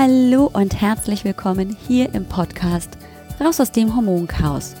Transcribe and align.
Hallo 0.00 0.48
und 0.52 0.80
herzlich 0.80 1.24
willkommen 1.24 1.76
hier 1.88 2.14
im 2.14 2.24
Podcast 2.24 2.90
Raus 3.40 3.58
aus 3.58 3.72
dem 3.72 3.96
Hormonchaos. 3.96 4.76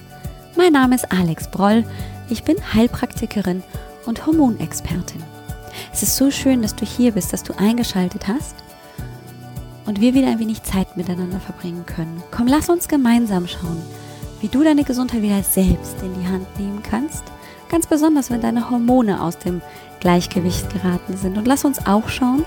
Mein 0.56 0.74
Name 0.74 0.94
ist 0.94 1.10
Alex 1.10 1.50
Broll, 1.50 1.82
ich 2.28 2.44
bin 2.44 2.56
Heilpraktikerin 2.72 3.64
und 4.06 4.24
Hormonexpertin. 4.24 5.20
Es 5.92 6.04
ist 6.04 6.14
so 6.14 6.30
schön, 6.30 6.62
dass 6.62 6.76
du 6.76 6.86
hier 6.86 7.10
bist, 7.10 7.32
dass 7.32 7.42
du 7.42 7.52
eingeschaltet 7.58 8.28
hast 8.28 8.54
und 9.86 10.00
wir 10.00 10.14
wieder 10.14 10.28
ein 10.28 10.38
wenig 10.38 10.62
Zeit 10.62 10.96
miteinander 10.96 11.40
verbringen 11.40 11.84
können. 11.84 12.22
Komm, 12.30 12.46
lass 12.46 12.68
uns 12.68 12.86
gemeinsam 12.86 13.48
schauen, 13.48 13.82
wie 14.40 14.46
du 14.46 14.62
deine 14.62 14.84
Gesundheit 14.84 15.22
wieder 15.22 15.42
selbst 15.42 15.96
in 16.00 16.14
die 16.14 16.28
Hand 16.28 16.46
nehmen 16.60 16.84
kannst. 16.88 17.24
Ganz 17.68 17.88
besonders, 17.88 18.30
wenn 18.30 18.40
deine 18.40 18.70
Hormone 18.70 19.20
aus 19.20 19.36
dem 19.36 19.62
Gleichgewicht 19.98 20.72
geraten 20.72 21.16
sind. 21.16 21.36
Und 21.36 21.48
lass 21.48 21.64
uns 21.64 21.84
auch 21.88 22.08
schauen, 22.08 22.44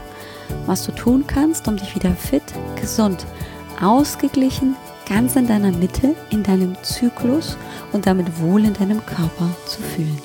was 0.66 0.86
du 0.86 0.92
tun 0.92 1.26
kannst, 1.28 1.68
um 1.68 1.78
dich 1.78 1.96
wieder 1.96 2.12
fit, 2.12 2.44
gesund, 2.80 3.26
ausgeglichen, 3.82 4.76
ganz 5.08 5.36
in 5.36 5.48
deiner 5.48 5.72
Mitte, 5.72 6.16
in 6.30 6.44
deinem 6.44 6.76
Zyklus 6.84 7.58
und 7.94 8.08
damit 8.08 8.40
wohl 8.40 8.64
in 8.66 8.74
deinem 8.74 9.06
Körper 9.06 9.50
zu 9.66 9.82
fühlen. 9.82 10.22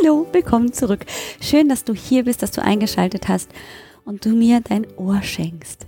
Hallo, 0.00 0.26
willkommen 0.32 0.72
zurück. 0.72 1.06
Schön, 1.40 1.68
dass 1.68 1.84
du 1.84 1.94
hier 1.94 2.24
bist, 2.24 2.42
dass 2.42 2.50
du 2.50 2.62
eingeschaltet 2.62 3.28
hast 3.28 3.50
und 4.04 4.24
du 4.24 4.30
mir 4.30 4.60
dein 4.60 4.86
Ohr 4.96 5.22
schenkst. 5.22 5.86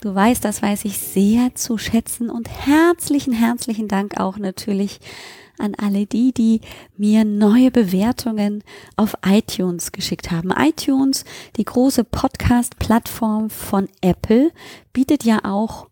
Du 0.00 0.14
weißt, 0.14 0.44
das 0.44 0.62
weiß 0.62 0.84
ich 0.84 0.98
sehr 0.98 1.54
zu 1.54 1.76
schätzen 1.76 2.30
und 2.30 2.48
herzlichen, 2.48 3.32
herzlichen 3.32 3.88
Dank 3.88 4.20
auch 4.20 4.38
natürlich 4.38 5.00
an 5.58 5.74
alle 5.74 6.06
die, 6.06 6.32
die 6.32 6.60
mir 6.96 7.24
neue 7.24 7.70
Bewertungen 7.70 8.62
auf 8.96 9.14
iTunes 9.24 9.92
geschickt 9.92 10.30
haben. 10.30 10.50
iTunes, 10.56 11.24
die 11.56 11.64
große 11.64 12.04
Podcast-Plattform 12.04 13.50
von 13.50 13.88
Apple, 14.00 14.52
bietet 14.92 15.24
ja 15.24 15.44
auch 15.44 15.88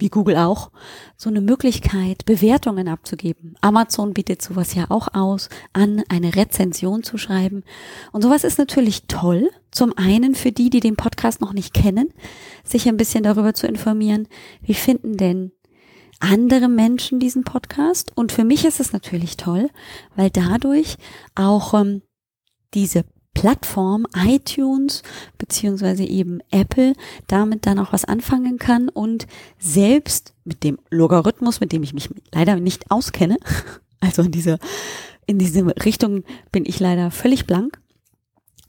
wie 0.00 0.08
Google 0.08 0.36
auch, 0.36 0.70
so 1.16 1.28
eine 1.28 1.40
Möglichkeit, 1.40 2.24
Bewertungen 2.24 2.88
abzugeben. 2.88 3.54
Amazon 3.60 4.14
bietet 4.14 4.42
sowas 4.42 4.74
ja 4.74 4.86
auch 4.88 5.08
aus, 5.14 5.48
an 5.72 6.02
eine 6.08 6.34
Rezension 6.34 7.02
zu 7.02 7.18
schreiben. 7.18 7.62
Und 8.12 8.22
sowas 8.22 8.44
ist 8.44 8.58
natürlich 8.58 9.06
toll. 9.06 9.50
Zum 9.70 9.96
einen 9.96 10.34
für 10.34 10.52
die, 10.52 10.70
die 10.70 10.80
den 10.80 10.96
Podcast 10.96 11.40
noch 11.40 11.52
nicht 11.52 11.74
kennen, 11.74 12.12
sich 12.64 12.88
ein 12.88 12.96
bisschen 12.96 13.22
darüber 13.22 13.54
zu 13.54 13.66
informieren, 13.66 14.26
wie 14.62 14.74
finden 14.74 15.16
denn 15.16 15.52
andere 16.20 16.68
Menschen 16.68 17.18
diesen 17.18 17.44
Podcast. 17.44 18.12
Und 18.14 18.32
für 18.32 18.44
mich 18.44 18.64
ist 18.64 18.78
es 18.78 18.92
natürlich 18.92 19.36
toll, 19.36 19.70
weil 20.14 20.30
dadurch 20.30 20.96
auch 21.34 21.74
ähm, 21.74 22.02
diese 22.74 23.04
Plattform 23.34 24.06
iTunes 24.16 25.02
beziehungsweise 25.38 26.04
eben 26.04 26.40
Apple 26.50 26.94
damit 27.26 27.64
dann 27.64 27.78
auch 27.78 27.92
was 27.92 28.04
anfangen 28.04 28.58
kann 28.58 28.88
und 28.88 29.26
selbst 29.58 30.34
mit 30.44 30.64
dem 30.64 30.78
Logarithmus, 30.90 31.60
mit 31.60 31.72
dem 31.72 31.82
ich 31.82 31.94
mich 31.94 32.10
leider 32.32 32.56
nicht 32.56 32.90
auskenne, 32.90 33.38
also 34.00 34.22
in 34.22 34.32
diese 34.32 34.58
in 35.26 35.38
diese 35.38 35.64
Richtung 35.84 36.24
bin 36.50 36.66
ich 36.66 36.80
leider 36.80 37.12
völlig 37.12 37.46
blank. 37.46 37.80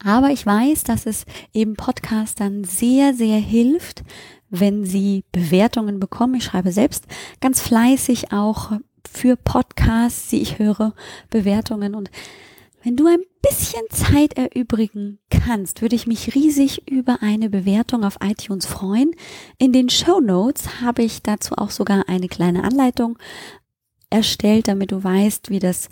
Aber 0.03 0.29
ich 0.29 0.45
weiß, 0.45 0.83
dass 0.83 1.05
es 1.05 1.25
eben 1.53 1.75
Podcastern 1.75 2.63
sehr, 2.63 3.13
sehr 3.13 3.37
hilft, 3.37 4.03
wenn 4.51 4.85
sie 4.85 5.23
Bewertungen 5.31 5.99
bekommen. 5.99 6.35
Ich 6.35 6.43
schreibe 6.43 6.71
selbst 6.71 7.05
ganz 7.39 7.61
fleißig 7.61 8.31
auch 8.31 8.73
für 9.09 9.35
Podcasts, 9.35 10.29
die 10.29 10.41
ich 10.41 10.59
höre, 10.59 10.93
Bewertungen. 11.29 11.95
Und 11.95 12.11
wenn 12.83 12.95
du 12.95 13.07
ein 13.07 13.23
bisschen 13.41 13.81
Zeit 13.89 14.37
erübrigen 14.37 15.19
kannst, 15.29 15.81
würde 15.81 15.95
ich 15.95 16.05
mich 16.05 16.35
riesig 16.35 16.89
über 16.89 17.19
eine 17.21 17.49
Bewertung 17.49 18.03
auf 18.03 18.17
iTunes 18.21 18.65
freuen. 18.65 19.11
In 19.57 19.73
den 19.73 19.89
Show 19.89 20.19
Notes 20.19 20.81
habe 20.81 21.03
ich 21.03 21.23
dazu 21.23 21.55
auch 21.55 21.71
sogar 21.71 22.07
eine 22.07 22.27
kleine 22.27 22.63
Anleitung 22.63 23.17
erstellt, 24.09 24.67
damit 24.67 24.91
du 24.91 25.03
weißt, 25.03 25.49
wie 25.49 25.59
das 25.59 25.89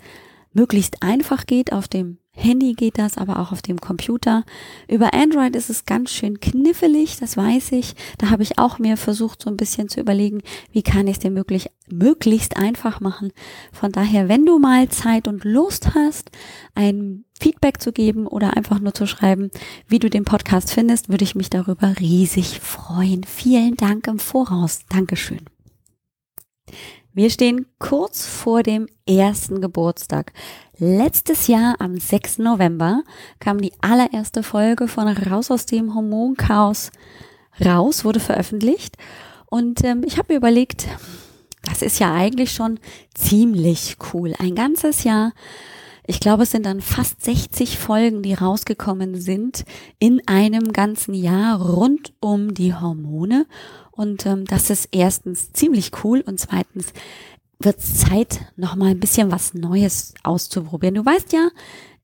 möglichst 0.52 1.02
einfach 1.02 1.46
geht 1.46 1.72
auf 1.72 1.88
dem 1.88 2.18
Handy 2.32 2.74
geht 2.74 2.98
das, 2.98 3.18
aber 3.18 3.38
auch 3.38 3.52
auf 3.52 3.60
dem 3.60 3.80
Computer. 3.80 4.44
Über 4.88 5.12
Android 5.12 5.54
ist 5.56 5.68
es 5.68 5.84
ganz 5.84 6.10
schön 6.10 6.40
knifflig, 6.40 7.18
das 7.18 7.36
weiß 7.36 7.72
ich. 7.72 7.94
Da 8.18 8.30
habe 8.30 8.42
ich 8.42 8.58
auch 8.58 8.78
mir 8.78 8.96
versucht, 8.96 9.42
so 9.42 9.50
ein 9.50 9.56
bisschen 9.56 9.88
zu 9.88 10.00
überlegen, 10.00 10.40
wie 10.70 10.82
kann 10.82 11.06
ich 11.06 11.14
es 11.14 11.18
dir 11.18 11.30
möglich, 11.30 11.68
möglichst 11.90 12.56
einfach 12.56 13.00
machen. 13.00 13.32
Von 13.72 13.92
daher, 13.92 14.28
wenn 14.28 14.46
du 14.46 14.58
mal 14.58 14.88
Zeit 14.88 15.28
und 15.28 15.44
Lust 15.44 15.94
hast, 15.94 16.30
ein 16.74 17.24
Feedback 17.38 17.80
zu 17.80 17.92
geben 17.92 18.26
oder 18.26 18.56
einfach 18.56 18.80
nur 18.80 18.94
zu 18.94 19.06
schreiben, 19.06 19.50
wie 19.88 19.98
du 19.98 20.08
den 20.08 20.24
Podcast 20.24 20.72
findest, 20.72 21.08
würde 21.08 21.24
ich 21.24 21.34
mich 21.34 21.50
darüber 21.50 21.94
riesig 21.98 22.60
freuen. 22.60 23.24
Vielen 23.24 23.74
Dank 23.74 24.06
im 24.06 24.18
Voraus. 24.18 24.80
Dankeschön. 24.88 25.40
Wir 27.12 27.28
stehen 27.28 27.66
kurz 27.80 28.24
vor 28.24 28.62
dem 28.62 28.86
ersten 29.04 29.60
Geburtstag. 29.60 30.32
Letztes 30.78 31.48
Jahr 31.48 31.74
am 31.80 31.98
6. 31.98 32.38
November 32.38 33.02
kam 33.40 33.60
die 33.60 33.72
allererste 33.80 34.44
Folge 34.44 34.86
von 34.86 35.08
Raus 35.08 35.50
aus 35.50 35.66
dem 35.66 35.92
Hormonchaos 35.96 36.92
raus, 37.64 38.04
wurde 38.04 38.20
veröffentlicht. 38.20 38.96
Und 39.46 39.82
ähm, 39.82 40.02
ich 40.06 40.18
habe 40.18 40.32
mir 40.32 40.36
überlegt, 40.36 40.86
das 41.64 41.82
ist 41.82 41.98
ja 41.98 42.14
eigentlich 42.14 42.52
schon 42.52 42.78
ziemlich 43.12 43.96
cool. 44.12 44.34
Ein 44.38 44.54
ganzes 44.54 45.02
Jahr. 45.02 45.32
Ich 46.06 46.20
glaube, 46.20 46.44
es 46.44 46.52
sind 46.52 46.64
dann 46.64 46.80
fast 46.80 47.24
60 47.24 47.76
Folgen, 47.76 48.22
die 48.22 48.34
rausgekommen 48.34 49.20
sind 49.20 49.64
in 49.98 50.26
einem 50.28 50.72
ganzen 50.72 51.14
Jahr 51.14 51.60
rund 51.60 52.12
um 52.20 52.54
die 52.54 52.72
Hormone. 52.72 53.46
Und 53.90 54.26
ähm, 54.26 54.44
das 54.44 54.70
ist 54.70 54.88
erstens 54.92 55.52
ziemlich 55.52 55.90
cool 56.04 56.20
und 56.20 56.38
zweitens 56.38 56.92
wird 57.58 57.78
es 57.78 57.98
Zeit, 57.98 58.40
nochmal 58.56 58.90
ein 58.90 59.00
bisschen 59.00 59.30
was 59.30 59.54
Neues 59.54 60.14
auszuprobieren. 60.22 60.94
Du 60.94 61.04
weißt 61.04 61.32
ja, 61.32 61.48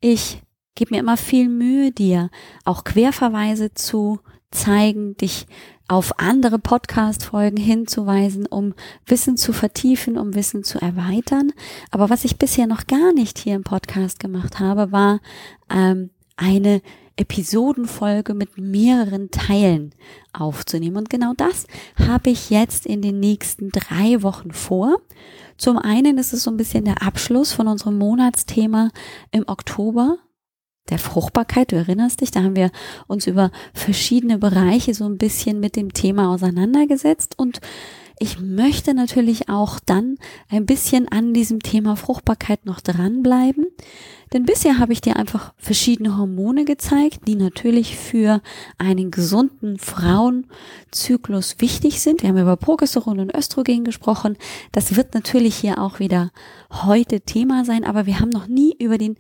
ich 0.00 0.42
gebe 0.74 0.94
mir 0.94 1.00
immer 1.00 1.16
viel 1.16 1.48
Mühe, 1.48 1.90
dir 1.90 2.30
auch 2.64 2.84
Querverweise 2.84 3.72
zu 3.72 4.20
zeigen, 4.50 5.16
dich 5.16 5.46
auf 5.88 6.18
andere 6.18 6.58
Podcast-Folgen 6.58 7.56
hinzuweisen, 7.56 8.46
um 8.46 8.74
Wissen 9.06 9.36
zu 9.36 9.52
vertiefen, 9.52 10.18
um 10.18 10.34
Wissen 10.34 10.64
zu 10.64 10.80
erweitern. 10.80 11.52
Aber 11.90 12.10
was 12.10 12.24
ich 12.24 12.38
bisher 12.38 12.66
noch 12.66 12.86
gar 12.86 13.12
nicht 13.12 13.38
hier 13.38 13.54
im 13.54 13.62
Podcast 13.62 14.18
gemacht 14.18 14.58
habe, 14.58 14.90
war 14.92 15.20
ähm, 15.70 16.10
eine 16.36 16.82
Episodenfolge 17.16 18.34
mit 18.34 18.58
mehreren 18.58 19.30
Teilen 19.30 19.94
aufzunehmen. 20.32 20.96
Und 20.96 21.10
genau 21.10 21.32
das 21.36 21.66
habe 21.98 22.30
ich 22.30 22.50
jetzt 22.50 22.86
in 22.86 23.02
den 23.02 23.20
nächsten 23.20 23.70
drei 23.70 24.22
Wochen 24.22 24.52
vor. 24.52 24.98
Zum 25.56 25.78
einen 25.78 26.18
ist 26.18 26.32
es 26.32 26.42
so 26.42 26.50
ein 26.50 26.56
bisschen 26.56 26.84
der 26.84 27.02
Abschluss 27.02 27.52
von 27.52 27.68
unserem 27.68 27.98
Monatsthema 27.98 28.90
im 29.30 29.44
Oktober 29.46 30.18
der 30.90 30.98
Fruchtbarkeit. 30.98 31.72
Du 31.72 31.76
erinnerst 31.76 32.20
dich, 32.20 32.30
da 32.30 32.42
haben 32.42 32.56
wir 32.56 32.70
uns 33.06 33.26
über 33.26 33.50
verschiedene 33.72 34.38
Bereiche 34.38 34.94
so 34.94 35.04
ein 35.04 35.18
bisschen 35.18 35.58
mit 35.60 35.76
dem 35.76 35.92
Thema 35.92 36.32
auseinandergesetzt 36.32 37.38
und 37.38 37.60
ich 38.18 38.40
möchte 38.40 38.94
natürlich 38.94 39.50
auch 39.50 39.78
dann 39.78 40.16
ein 40.48 40.64
bisschen 40.64 41.06
an 41.08 41.34
diesem 41.34 41.60
Thema 41.60 41.96
Fruchtbarkeit 41.96 42.64
noch 42.64 42.80
dranbleiben. 42.80 43.66
Denn 44.32 44.44
bisher 44.44 44.78
habe 44.78 44.92
ich 44.92 45.00
dir 45.00 45.16
einfach 45.16 45.54
verschiedene 45.56 46.16
Hormone 46.16 46.64
gezeigt, 46.64 47.28
die 47.28 47.36
natürlich 47.36 47.96
für 47.96 48.42
einen 48.76 49.10
gesunden 49.10 49.78
Frauenzyklus 49.78 51.56
wichtig 51.60 52.00
sind. 52.00 52.22
Wir 52.22 52.30
haben 52.30 52.38
über 52.38 52.56
Progesteron 52.56 53.20
und 53.20 53.34
Östrogen 53.34 53.84
gesprochen. 53.84 54.36
Das 54.72 54.96
wird 54.96 55.14
natürlich 55.14 55.56
hier 55.56 55.80
auch 55.80 56.00
wieder 56.00 56.32
heute 56.70 57.20
Thema 57.20 57.64
sein, 57.64 57.84
aber 57.84 58.06
wir 58.06 58.18
haben 58.18 58.30
noch 58.30 58.48
nie 58.48 58.74
über 58.78 58.98
den 58.98 59.16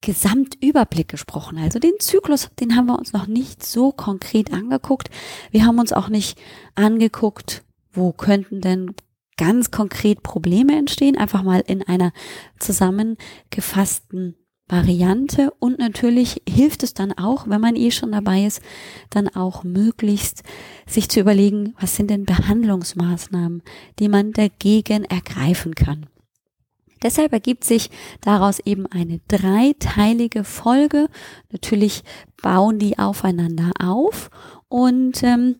Gesamtüberblick 0.00 1.08
gesprochen. 1.08 1.58
Also 1.58 1.78
den 1.78 1.98
Zyklus, 1.98 2.50
den 2.60 2.76
haben 2.76 2.86
wir 2.86 2.98
uns 2.98 3.12
noch 3.12 3.26
nicht 3.26 3.64
so 3.64 3.90
konkret 3.90 4.52
angeguckt. 4.52 5.08
Wir 5.50 5.64
haben 5.64 5.78
uns 5.78 5.92
auch 5.92 6.08
nicht 6.08 6.38
angeguckt, 6.74 7.64
wo 7.92 8.12
könnten 8.12 8.60
denn 8.60 8.94
ganz 9.36 9.70
konkret 9.70 10.22
Probleme 10.22 10.76
entstehen, 10.76 11.16
einfach 11.16 11.42
mal 11.42 11.64
in 11.66 11.82
einer 11.82 12.12
zusammengefassten 12.60 14.36
Variante 14.66 15.52
und 15.58 15.78
natürlich 15.78 16.40
hilft 16.48 16.82
es 16.82 16.94
dann 16.94 17.12
auch, 17.12 17.48
wenn 17.48 17.60
man 17.60 17.76
eh 17.76 17.90
schon 17.90 18.12
dabei 18.12 18.46
ist, 18.46 18.62
dann 19.10 19.28
auch 19.28 19.62
möglichst 19.62 20.42
sich 20.86 21.08
zu 21.10 21.20
überlegen, 21.20 21.74
was 21.78 21.96
sind 21.96 22.10
denn 22.10 22.24
Behandlungsmaßnahmen, 22.24 23.62
die 23.98 24.08
man 24.08 24.32
dagegen 24.32 25.04
ergreifen 25.04 25.74
kann. 25.74 26.06
Deshalb 27.02 27.34
ergibt 27.34 27.64
sich 27.64 27.90
daraus 28.22 28.60
eben 28.60 28.86
eine 28.86 29.20
dreiteilige 29.28 30.42
Folge. 30.42 31.08
Natürlich 31.52 32.02
bauen 32.40 32.78
die 32.78 32.98
aufeinander 32.98 33.72
auf 33.78 34.30
und 34.68 35.22
ähm, 35.22 35.56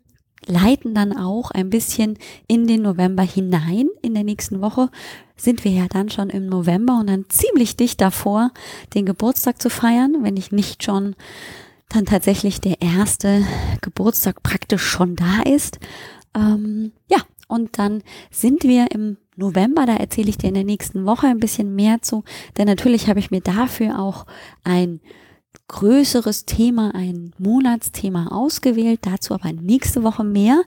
leiten 0.46 0.94
dann 0.94 1.16
auch 1.16 1.50
ein 1.50 1.70
bisschen 1.70 2.18
in 2.46 2.66
den 2.66 2.82
November 2.82 3.22
hinein. 3.22 3.88
In 4.02 4.14
der 4.14 4.24
nächsten 4.24 4.60
Woche 4.60 4.90
sind 5.36 5.64
wir 5.64 5.72
ja 5.72 5.86
dann 5.88 6.10
schon 6.10 6.30
im 6.30 6.46
November 6.46 6.98
und 6.98 7.08
dann 7.08 7.26
ziemlich 7.28 7.76
dicht 7.76 8.00
davor, 8.00 8.50
den 8.94 9.06
Geburtstag 9.06 9.60
zu 9.60 9.70
feiern, 9.70 10.18
wenn 10.22 10.36
ich 10.36 10.52
nicht 10.52 10.82
schon 10.82 11.16
dann 11.88 12.06
tatsächlich 12.06 12.60
der 12.60 12.80
erste 12.80 13.44
Geburtstag 13.80 14.42
praktisch 14.42 14.82
schon 14.82 15.16
da 15.16 15.42
ist. 15.42 15.78
Ähm, 16.34 16.92
ja, 17.08 17.18
und 17.48 17.78
dann 17.78 18.02
sind 18.30 18.64
wir 18.64 18.90
im 18.90 19.16
November, 19.36 19.86
da 19.86 19.96
erzähle 19.96 20.28
ich 20.28 20.38
dir 20.38 20.48
in 20.48 20.54
der 20.54 20.64
nächsten 20.64 21.06
Woche 21.06 21.26
ein 21.26 21.40
bisschen 21.40 21.74
mehr 21.74 22.02
zu, 22.02 22.24
denn 22.56 22.66
natürlich 22.66 23.08
habe 23.08 23.18
ich 23.18 23.30
mir 23.30 23.40
dafür 23.40 23.98
auch 23.98 24.26
ein 24.62 25.00
größeres 25.68 26.44
Thema, 26.44 26.94
ein 26.94 27.32
Monatsthema 27.38 28.28
ausgewählt, 28.28 29.00
dazu 29.02 29.34
aber 29.34 29.52
nächste 29.52 30.02
Woche 30.02 30.24
mehr. 30.24 30.62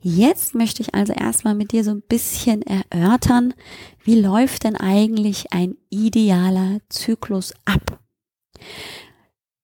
Jetzt 0.00 0.54
möchte 0.54 0.82
ich 0.82 0.94
also 0.94 1.12
erstmal 1.12 1.54
mit 1.54 1.72
dir 1.72 1.84
so 1.84 1.90
ein 1.90 2.02
bisschen 2.02 2.62
erörtern, 2.62 3.54
wie 4.02 4.20
läuft 4.20 4.64
denn 4.64 4.76
eigentlich 4.76 5.52
ein 5.52 5.76
idealer 5.90 6.80
Zyklus 6.88 7.52
ab? 7.64 8.00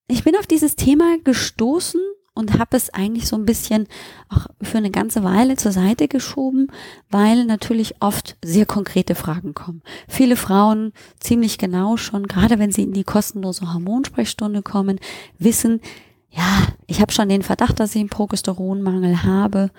Ich 0.06 0.22
bin 0.22 0.36
auf 0.36 0.46
dieses 0.46 0.76
Thema 0.76 1.16
gestoßen 1.24 2.00
und 2.34 2.58
habe 2.58 2.76
es 2.76 2.90
eigentlich 2.90 3.28
so 3.28 3.36
ein 3.36 3.44
bisschen 3.44 3.86
auch 4.28 4.46
für 4.60 4.78
eine 4.78 4.90
ganze 4.90 5.22
Weile 5.22 5.56
zur 5.56 5.72
Seite 5.72 6.08
geschoben, 6.08 6.68
weil 7.10 7.44
natürlich 7.44 7.94
oft 8.00 8.36
sehr 8.44 8.66
konkrete 8.66 9.14
Fragen 9.14 9.54
kommen. 9.54 9.82
Viele 10.08 10.36
Frauen 10.36 10.92
ziemlich 11.20 11.58
genau 11.58 11.96
schon, 11.96 12.26
gerade 12.26 12.58
wenn 12.58 12.72
sie 12.72 12.82
in 12.82 12.92
die 12.92 13.04
kostenlose 13.04 13.72
Hormonsprechstunde 13.72 14.62
kommen, 14.62 14.98
wissen, 15.38 15.80
ja, 16.30 16.66
ich 16.88 17.00
habe 17.00 17.12
schon 17.12 17.28
den 17.28 17.42
Verdacht, 17.42 17.78
dass 17.78 17.94
ich 17.94 18.00
einen 18.00 18.08
Progesteronmangel 18.08 19.22
habe. 19.22 19.70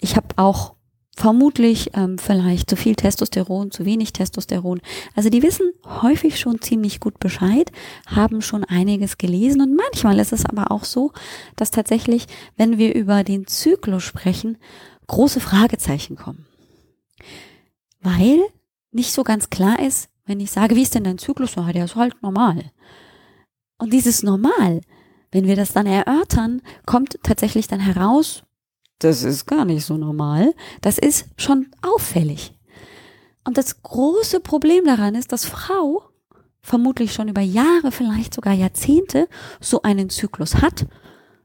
Ich 0.00 0.16
habe 0.16 0.26
auch 0.36 0.74
vermutlich 1.20 1.90
ähm, 1.92 2.16
vielleicht 2.16 2.70
zu 2.70 2.76
viel 2.76 2.94
Testosteron, 2.94 3.70
zu 3.70 3.84
wenig 3.84 4.14
Testosteron. 4.14 4.80
Also 5.14 5.28
die 5.28 5.42
wissen 5.42 5.70
häufig 5.84 6.40
schon 6.40 6.62
ziemlich 6.62 6.98
gut 6.98 7.18
Bescheid, 7.18 7.70
haben 8.06 8.40
schon 8.40 8.64
einiges 8.64 9.18
gelesen 9.18 9.60
und 9.60 9.76
manchmal 9.76 10.18
ist 10.18 10.32
es 10.32 10.46
aber 10.46 10.70
auch 10.70 10.84
so, 10.84 11.12
dass 11.56 11.70
tatsächlich, 11.70 12.26
wenn 12.56 12.78
wir 12.78 12.94
über 12.94 13.22
den 13.22 13.46
Zyklus 13.46 14.02
sprechen, 14.02 14.56
große 15.08 15.40
Fragezeichen 15.40 16.16
kommen. 16.16 16.46
Weil 18.00 18.40
nicht 18.90 19.12
so 19.12 19.22
ganz 19.22 19.50
klar 19.50 19.78
ist, 19.78 20.08
wenn 20.24 20.40
ich 20.40 20.50
sage, 20.50 20.74
wie 20.74 20.82
ist 20.82 20.94
denn 20.94 21.04
dein 21.04 21.18
Zyklus? 21.18 21.56
Ja, 21.56 21.70
der 21.70 21.84
ist 21.84 21.96
halt 21.96 22.22
normal. 22.22 22.72
Und 23.76 23.92
dieses 23.92 24.22
Normal, 24.22 24.80
wenn 25.32 25.46
wir 25.46 25.56
das 25.56 25.74
dann 25.74 25.86
erörtern, 25.86 26.62
kommt 26.86 27.18
tatsächlich 27.22 27.68
dann 27.68 27.80
heraus, 27.80 28.42
das 29.00 29.22
ist 29.22 29.46
gar 29.46 29.64
nicht 29.64 29.84
so 29.84 29.96
normal. 29.96 30.54
Das 30.80 30.98
ist 30.98 31.26
schon 31.36 31.68
auffällig. 31.82 32.54
Und 33.44 33.58
das 33.58 33.82
große 33.82 34.40
Problem 34.40 34.84
daran 34.84 35.14
ist, 35.14 35.32
dass 35.32 35.46
Frau 35.46 36.04
vermutlich 36.62 37.12
schon 37.12 37.28
über 37.28 37.40
Jahre, 37.40 37.90
vielleicht 37.90 38.34
sogar 38.34 38.52
Jahrzehnte 38.52 39.28
so 39.60 39.82
einen 39.82 40.10
Zyklus 40.10 40.56
hat 40.56 40.86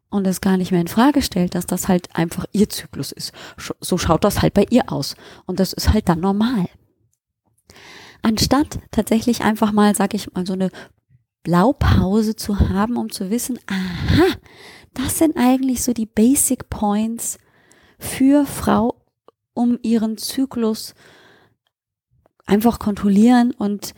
und 0.09 0.27
es 0.27 0.41
gar 0.41 0.57
nicht 0.57 0.71
mehr 0.71 0.81
in 0.81 0.87
Frage 0.87 1.21
stellt, 1.21 1.55
dass 1.55 1.65
das 1.65 1.87
halt 1.87 2.13
einfach 2.15 2.45
ihr 2.51 2.69
Zyklus 2.69 3.11
ist. 3.11 3.31
So 3.79 3.97
schaut 3.97 4.23
das 4.23 4.41
halt 4.41 4.53
bei 4.53 4.65
ihr 4.69 4.91
aus 4.91 5.15
und 5.45 5.59
das 5.59 5.73
ist 5.73 5.93
halt 5.93 6.09
dann 6.09 6.19
normal. 6.19 6.67
Anstatt 8.21 8.79
tatsächlich 8.91 9.41
einfach 9.41 9.71
mal, 9.71 9.95
sag 9.95 10.13
ich 10.13 10.31
mal, 10.33 10.45
so 10.45 10.53
eine 10.53 10.69
Blaupause 11.43 12.35
zu 12.35 12.59
haben, 12.59 12.97
um 12.97 13.11
zu 13.11 13.29
wissen, 13.29 13.59
aha, 13.67 14.35
das 14.93 15.19
sind 15.19 15.37
eigentlich 15.37 15.83
so 15.83 15.93
die 15.93 16.07
Basic 16.07 16.69
Points, 16.69 17.37
für 18.05 18.45
Frau, 18.45 19.01
um 19.53 19.79
ihren 19.81 20.17
Zyklus 20.17 20.93
einfach 22.45 22.79
kontrollieren 22.79 23.51
und 23.51 23.93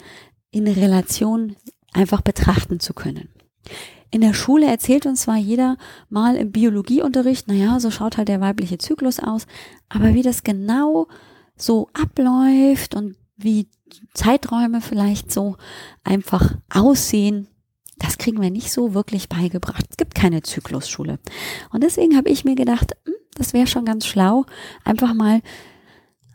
in 0.51 0.67
Relation 0.67 1.55
einfach 1.93 2.21
betrachten 2.21 2.79
zu 2.79 2.93
können. 2.93 3.29
In 4.09 4.21
der 4.21 4.33
Schule 4.33 4.67
erzählt 4.67 5.05
uns 5.05 5.23
zwar 5.23 5.35
jeder 5.35 5.77
mal 6.09 6.37
im 6.37 6.51
Biologieunterricht, 6.51 7.47
naja, 7.47 7.79
so 7.79 7.91
schaut 7.91 8.17
halt 8.17 8.29
der 8.29 8.39
weibliche 8.39 8.77
Zyklus 8.77 9.19
aus, 9.19 9.45
aber 9.89 10.13
wie 10.13 10.21
das 10.21 10.43
genau 10.43 11.07
so 11.57 11.89
abläuft 11.93 12.95
und 12.95 13.17
wie 13.35 13.67
Zeiträume 14.13 14.81
vielleicht 14.81 15.31
so 15.31 15.57
einfach 16.03 16.55
aussehen, 16.69 17.47
das 17.99 18.17
kriegen 18.17 18.41
wir 18.41 18.51
nicht 18.51 18.71
so 18.71 18.93
wirklich 18.93 19.27
beigebracht. 19.27 19.85
Es 19.89 19.97
gibt 19.97 20.15
keine 20.15 20.43
Zyklusschule. 20.43 21.19
Und 21.71 21.83
deswegen 21.83 22.15
habe 22.15 22.29
ich 22.29 22.45
mir 22.45 22.55
gedacht, 22.55 22.93
hm, 23.05 23.13
das 23.37 23.53
wäre 23.53 23.67
schon 23.67 23.85
ganz 23.85 24.05
schlau, 24.05 24.45
einfach 24.83 25.13
mal 25.13 25.41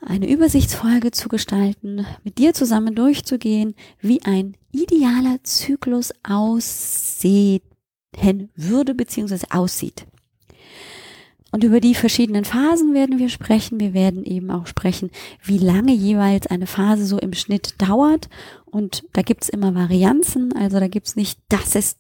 eine 0.05 0.29
Übersichtsfolge 0.29 1.13
zu 1.13 1.29
gestalten, 1.29 2.07
mit 2.25 2.39
dir 2.39 2.55
zusammen 2.55 2.95
durchzugehen, 2.95 3.75
wie 4.01 4.23
ein 4.23 4.57
idealer 4.73 5.39
Zyklus 5.45 6.13
aussehen 6.23 7.61
würde 8.57 8.95
bzw. 8.95 9.47
aussieht. 9.51 10.07
Und 11.53 11.65
über 11.65 11.81
die 11.81 11.95
verschiedenen 11.95 12.47
Phasen 12.47 12.95
werden 12.95 13.19
wir 13.19 13.29
sprechen. 13.29 13.79
Wir 13.79 13.93
werden 13.93 14.25
eben 14.25 14.51
auch 14.51 14.67
sprechen, 14.67 15.11
wie 15.43 15.59
lange 15.59 15.93
jeweils 15.93 16.47
eine 16.47 16.67
Phase 16.67 17.05
so 17.05 17.19
im 17.19 17.35
Schnitt 17.35 17.75
dauert. 17.77 18.31
Und 18.65 19.05
da 19.13 19.21
gibt's 19.21 19.51
immer 19.51 19.75
Varianzen. 19.75 20.55
Also 20.57 20.81
da 20.81 20.89
gibt's 20.89 21.15
nicht, 21.15 21.39
das 21.51 21.75
ist 21.75 21.99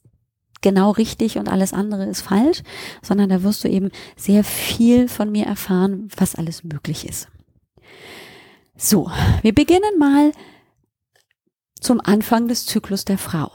genau 0.62 0.92
richtig 0.92 1.38
und 1.38 1.48
alles 1.48 1.72
andere 1.72 2.06
ist 2.06 2.22
falsch, 2.22 2.62
sondern 3.02 3.28
da 3.28 3.42
wirst 3.42 3.64
du 3.64 3.68
eben 3.68 3.90
sehr 4.16 4.44
viel 4.44 5.08
von 5.08 5.30
mir 5.30 5.46
erfahren, 5.46 6.08
was 6.16 6.34
alles 6.34 6.64
möglich 6.64 7.06
ist. 7.06 7.28
So, 8.76 9.10
wir 9.42 9.54
beginnen 9.54 9.98
mal 9.98 10.32
zum 11.80 12.00
Anfang 12.00 12.48
des 12.48 12.64
Zyklus 12.66 13.04
der 13.04 13.18
Frau. 13.18 13.50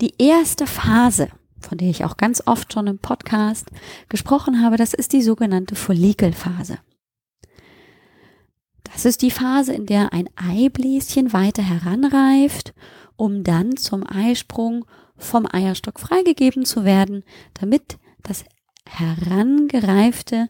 Die 0.00 0.14
erste 0.18 0.66
Phase, 0.66 1.28
von 1.60 1.78
der 1.78 1.88
ich 1.88 2.04
auch 2.04 2.16
ganz 2.16 2.42
oft 2.46 2.72
schon 2.72 2.86
im 2.86 2.98
Podcast 2.98 3.68
gesprochen 4.08 4.62
habe, 4.62 4.76
das 4.76 4.94
ist 4.94 5.12
die 5.12 5.22
sogenannte 5.22 5.74
Follikelphase. 5.74 6.78
Das 8.84 9.04
ist 9.04 9.22
die 9.22 9.30
Phase, 9.30 9.72
in 9.72 9.86
der 9.86 10.12
ein 10.12 10.28
Eibläschen 10.36 11.32
weiter 11.32 11.62
heranreift, 11.62 12.74
um 13.16 13.44
dann 13.44 13.76
zum 13.76 14.04
Eisprung 14.06 14.84
vom 15.20 15.46
Eierstock 15.50 16.00
freigegeben 16.00 16.64
zu 16.64 16.84
werden, 16.84 17.24
damit 17.54 17.98
das 18.22 18.44
herangereifte 18.86 20.48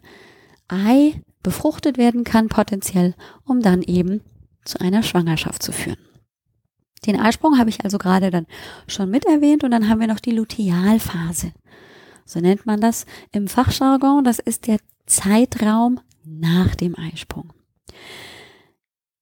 Ei 0.67 1.21
befruchtet 1.43 1.97
werden 1.97 2.23
kann, 2.23 2.47
potenziell, 2.47 3.15
um 3.43 3.61
dann 3.61 3.81
eben 3.81 4.21
zu 4.65 4.79
einer 4.79 5.03
Schwangerschaft 5.03 5.63
zu 5.63 5.71
führen. 5.71 5.97
Den 7.05 7.19
Eisprung 7.19 7.57
habe 7.57 7.69
ich 7.69 7.83
also 7.83 7.97
gerade 7.97 8.29
dann 8.29 8.45
schon 8.87 9.09
mit 9.09 9.25
erwähnt 9.25 9.63
und 9.63 9.71
dann 9.71 9.89
haben 9.89 9.99
wir 9.99 10.07
noch 10.07 10.19
die 10.19 10.31
Lutealphase. 10.31 11.51
So 12.25 12.39
nennt 12.39 12.65
man 12.65 12.79
das 12.79 13.05
im 13.31 13.47
Fachjargon. 13.47 14.23
Das 14.23 14.39
ist 14.39 14.67
der 14.67 14.77
Zeitraum 15.07 15.99
nach 16.23 16.75
dem 16.75 16.95
Eisprung. 16.97 17.51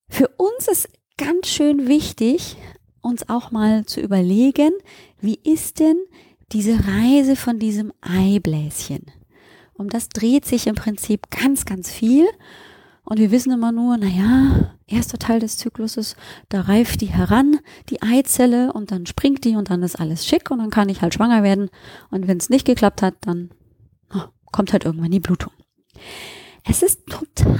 Für 0.08 0.28
uns 0.36 0.68
ist 0.68 0.88
ganz 1.16 1.48
schön 1.48 1.88
wichtig, 1.88 2.56
uns 3.00 3.28
auch 3.28 3.50
mal 3.50 3.84
zu 3.86 4.00
überlegen, 4.00 4.72
wie 5.20 5.38
ist 5.42 5.80
denn 5.80 5.96
diese 6.52 6.78
Reise 6.86 7.36
von 7.36 7.58
diesem 7.58 7.92
Eibläschen? 8.00 9.06
Um 9.74 9.88
das 9.88 10.08
dreht 10.08 10.44
sich 10.44 10.66
im 10.66 10.74
Prinzip 10.74 11.30
ganz, 11.30 11.64
ganz 11.64 11.90
viel. 11.90 12.26
Und 13.02 13.18
wir 13.18 13.30
wissen 13.30 13.52
immer 13.52 13.72
nur, 13.72 13.96
naja, 13.96 14.74
erster 14.86 15.18
Teil 15.18 15.40
des 15.40 15.56
Zykluses, 15.56 16.16
da 16.48 16.60
reift 16.60 17.00
die 17.00 17.06
heran, 17.06 17.58
die 17.88 18.02
Eizelle, 18.02 18.72
und 18.72 18.90
dann 18.90 19.06
springt 19.06 19.44
die 19.44 19.56
und 19.56 19.70
dann 19.70 19.82
ist 19.82 19.98
alles 19.98 20.26
schick 20.26 20.50
und 20.50 20.58
dann 20.58 20.70
kann 20.70 20.88
ich 20.88 21.02
halt 21.02 21.14
schwanger 21.14 21.42
werden. 21.42 21.70
Und 22.10 22.28
wenn 22.28 22.36
es 22.36 22.50
nicht 22.50 22.66
geklappt 22.66 23.02
hat, 23.02 23.14
dann 23.22 23.50
oh, 24.14 24.24
kommt 24.52 24.72
halt 24.72 24.84
irgendwann 24.84 25.10
die 25.10 25.20
Blutung. 25.20 25.52
Es 26.64 26.82
ist 26.82 27.06
total 27.06 27.56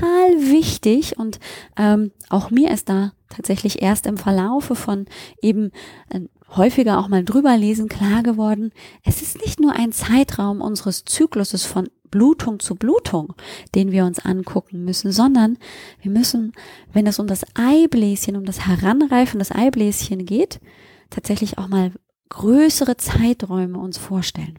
wichtig 0.50 1.18
und 1.18 1.40
ähm, 1.76 2.12
auch 2.28 2.50
mir 2.50 2.70
ist 2.70 2.88
da 2.88 3.12
tatsächlich 3.28 3.82
erst 3.82 4.06
im 4.06 4.16
Verlaufe 4.16 4.74
von 4.74 5.06
eben 5.40 5.70
äh, 6.10 6.20
häufiger 6.56 6.98
auch 6.98 7.08
mal 7.08 7.24
drüber 7.24 7.56
lesen 7.56 7.88
klar 7.88 8.22
geworden, 8.22 8.72
es 9.04 9.22
ist 9.22 9.40
nicht 9.40 9.60
nur 9.60 9.72
ein 9.72 9.92
Zeitraum 9.92 10.60
unseres 10.60 11.04
Zykluses 11.04 11.64
von 11.64 11.88
Blutung 12.10 12.58
zu 12.58 12.74
Blutung, 12.74 13.34
den 13.74 13.92
wir 13.92 14.04
uns 14.04 14.18
angucken 14.18 14.84
müssen, 14.84 15.12
sondern 15.12 15.58
wir 16.02 16.10
müssen, 16.10 16.52
wenn 16.92 17.06
es 17.06 17.20
um 17.20 17.28
das 17.28 17.44
Eibläschen, 17.54 18.36
um 18.36 18.44
das 18.44 18.66
Heranreifen 18.66 19.38
des 19.38 19.52
Eibläschen 19.52 20.26
geht, 20.26 20.60
tatsächlich 21.08 21.58
auch 21.58 21.68
mal 21.68 21.92
größere 22.30 22.96
Zeiträume 22.96 23.78
uns 23.78 23.98
vorstellen. 23.98 24.58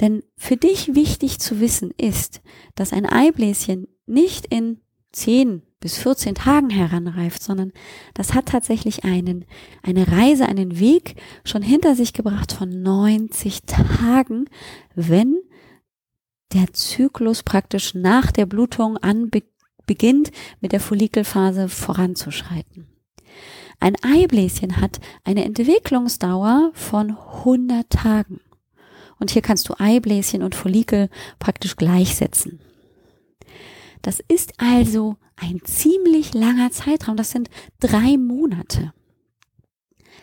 Denn 0.00 0.22
für 0.36 0.56
dich 0.56 0.94
wichtig 0.94 1.40
zu 1.40 1.60
wissen 1.60 1.92
ist, 1.96 2.40
dass 2.74 2.92
ein 2.92 3.06
Eibläschen 3.06 3.88
nicht 4.06 4.46
in 4.46 4.80
10 5.12 5.62
bis 5.80 5.98
14 5.98 6.34
Tagen 6.34 6.70
heranreift, 6.70 7.42
sondern 7.42 7.72
das 8.14 8.34
hat 8.34 8.46
tatsächlich 8.46 9.04
einen, 9.04 9.44
eine 9.82 10.08
Reise, 10.08 10.46
einen 10.46 10.78
Weg 10.78 11.16
schon 11.44 11.62
hinter 11.62 11.94
sich 11.94 12.12
gebracht 12.12 12.52
von 12.52 12.82
90 12.82 13.62
Tagen, 13.62 14.46
wenn 14.94 15.36
der 16.52 16.72
Zyklus 16.72 17.42
praktisch 17.42 17.94
nach 17.94 18.32
der 18.32 18.46
Blutung 18.46 18.96
an 18.96 19.30
beginnt, 19.86 20.30
mit 20.60 20.72
der 20.72 20.80
Follikelphase 20.80 21.68
voranzuschreiten. 21.68 22.86
Ein 23.80 23.94
Eibläschen 24.02 24.80
hat 24.80 24.98
eine 25.24 25.44
Entwicklungsdauer 25.44 26.70
von 26.74 27.10
100 27.10 27.88
Tagen. 27.90 28.40
Und 29.18 29.30
hier 29.30 29.42
kannst 29.42 29.68
du 29.68 29.74
Eibläschen 29.78 30.42
und 30.42 30.54
Follikel 30.54 31.08
praktisch 31.38 31.76
gleichsetzen. 31.76 32.60
Das 34.02 34.20
ist 34.28 34.52
also 34.58 35.16
ein 35.36 35.60
ziemlich 35.64 36.34
langer 36.34 36.70
Zeitraum. 36.70 37.16
Das 37.16 37.30
sind 37.30 37.50
drei 37.80 38.16
Monate. 38.16 38.92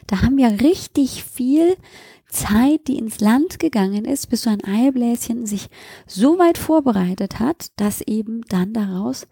Da 0.08 0.22
haben 0.22 0.38
wir 0.38 0.62
richtig 0.62 1.24
viel 1.24 1.76
Zeit, 2.30 2.88
die 2.88 2.98
ins 2.98 3.22
Land 3.22 3.60
gegangen 3.60 4.06
ist, 4.06 4.30
bis 4.30 4.44
so 4.44 4.50
ein 4.50 4.64
Eibläschen 4.64 5.46
sich 5.46 5.70
so 6.06 6.38
weit 6.38 6.58
vorbereitet 6.58 7.40
hat, 7.40 7.72
dass 7.78 8.02
eben 8.02 8.42
dann 8.50 8.74
daraus 8.74 9.28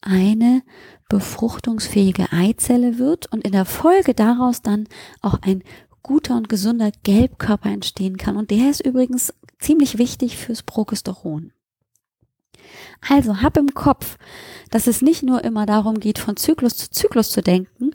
eine 0.00 0.62
befruchtungsfähige 1.08 2.32
Eizelle 2.32 2.98
wird 2.98 3.30
und 3.32 3.44
in 3.44 3.52
der 3.52 3.64
Folge 3.64 4.12
daraus 4.12 4.60
dann 4.60 4.88
auch 5.22 5.38
ein 5.42 5.62
guter 6.08 6.36
und 6.36 6.48
gesunder 6.48 6.90
Gelbkörper 7.02 7.68
entstehen 7.68 8.16
kann. 8.16 8.38
Und 8.38 8.50
der 8.50 8.70
ist 8.70 8.80
übrigens 8.80 9.34
ziemlich 9.58 9.98
wichtig 9.98 10.38
fürs 10.38 10.62
Progesteron. 10.62 11.52
Also 13.06 13.42
hab 13.42 13.58
im 13.58 13.74
Kopf, 13.74 14.16
dass 14.70 14.86
es 14.86 15.02
nicht 15.02 15.22
nur 15.22 15.44
immer 15.44 15.66
darum 15.66 16.00
geht, 16.00 16.18
von 16.18 16.36
Zyklus 16.36 16.78
zu 16.78 16.90
Zyklus 16.90 17.30
zu 17.30 17.42
denken, 17.42 17.90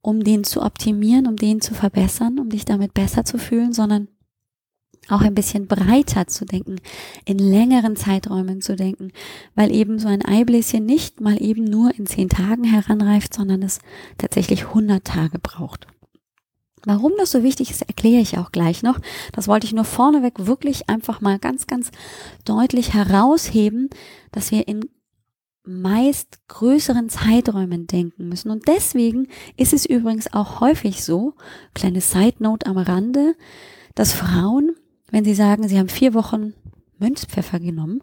um 0.00 0.24
den 0.24 0.42
zu 0.42 0.60
optimieren, 0.60 1.28
um 1.28 1.36
den 1.36 1.60
zu 1.60 1.72
verbessern, 1.72 2.40
um 2.40 2.50
dich 2.50 2.64
damit 2.64 2.94
besser 2.94 3.24
zu 3.24 3.38
fühlen, 3.38 3.72
sondern 3.72 4.08
auch 5.08 5.20
ein 5.20 5.34
bisschen 5.34 5.68
breiter 5.68 6.26
zu 6.26 6.44
denken, 6.44 6.76
in 7.24 7.38
längeren 7.38 7.94
Zeiträumen 7.94 8.60
zu 8.60 8.74
denken, 8.74 9.12
weil 9.54 9.72
eben 9.72 10.00
so 10.00 10.08
ein 10.08 10.24
Eibläschen 10.24 10.84
nicht 10.84 11.20
mal 11.20 11.40
eben 11.40 11.62
nur 11.62 11.96
in 11.96 12.06
zehn 12.06 12.28
Tagen 12.28 12.64
heranreift, 12.64 13.34
sondern 13.34 13.62
es 13.62 13.78
tatsächlich 14.18 14.66
100 14.66 15.04
Tage 15.04 15.38
braucht. 15.38 15.86
Warum 16.84 17.12
das 17.16 17.30
so 17.30 17.42
wichtig 17.42 17.70
ist, 17.70 17.82
erkläre 17.82 18.20
ich 18.20 18.38
auch 18.38 18.52
gleich 18.52 18.82
noch. 18.82 18.98
Das 19.32 19.48
wollte 19.48 19.66
ich 19.66 19.72
nur 19.72 19.84
vorneweg 19.84 20.46
wirklich 20.46 20.88
einfach 20.88 21.20
mal 21.20 21.38
ganz, 21.38 21.66
ganz 21.66 21.90
deutlich 22.44 22.92
herausheben, 22.92 23.88
dass 24.32 24.50
wir 24.50 24.66
in 24.66 24.88
meist 25.64 26.40
größeren 26.48 27.08
Zeiträumen 27.08 27.86
denken 27.86 28.28
müssen. 28.28 28.50
Und 28.50 28.66
deswegen 28.66 29.28
ist 29.56 29.72
es 29.72 29.86
übrigens 29.86 30.32
auch 30.32 30.60
häufig 30.60 31.04
so, 31.04 31.34
kleine 31.74 32.00
Side 32.00 32.36
Note 32.40 32.66
am 32.66 32.78
Rande, 32.78 33.36
dass 33.94 34.12
Frauen, 34.12 34.74
wenn 35.10 35.24
sie 35.24 35.34
sagen, 35.34 35.68
sie 35.68 35.78
haben 35.78 35.88
vier 35.88 36.14
Wochen 36.14 36.54
Mönchspfeffer 36.98 37.60
genommen, 37.60 38.02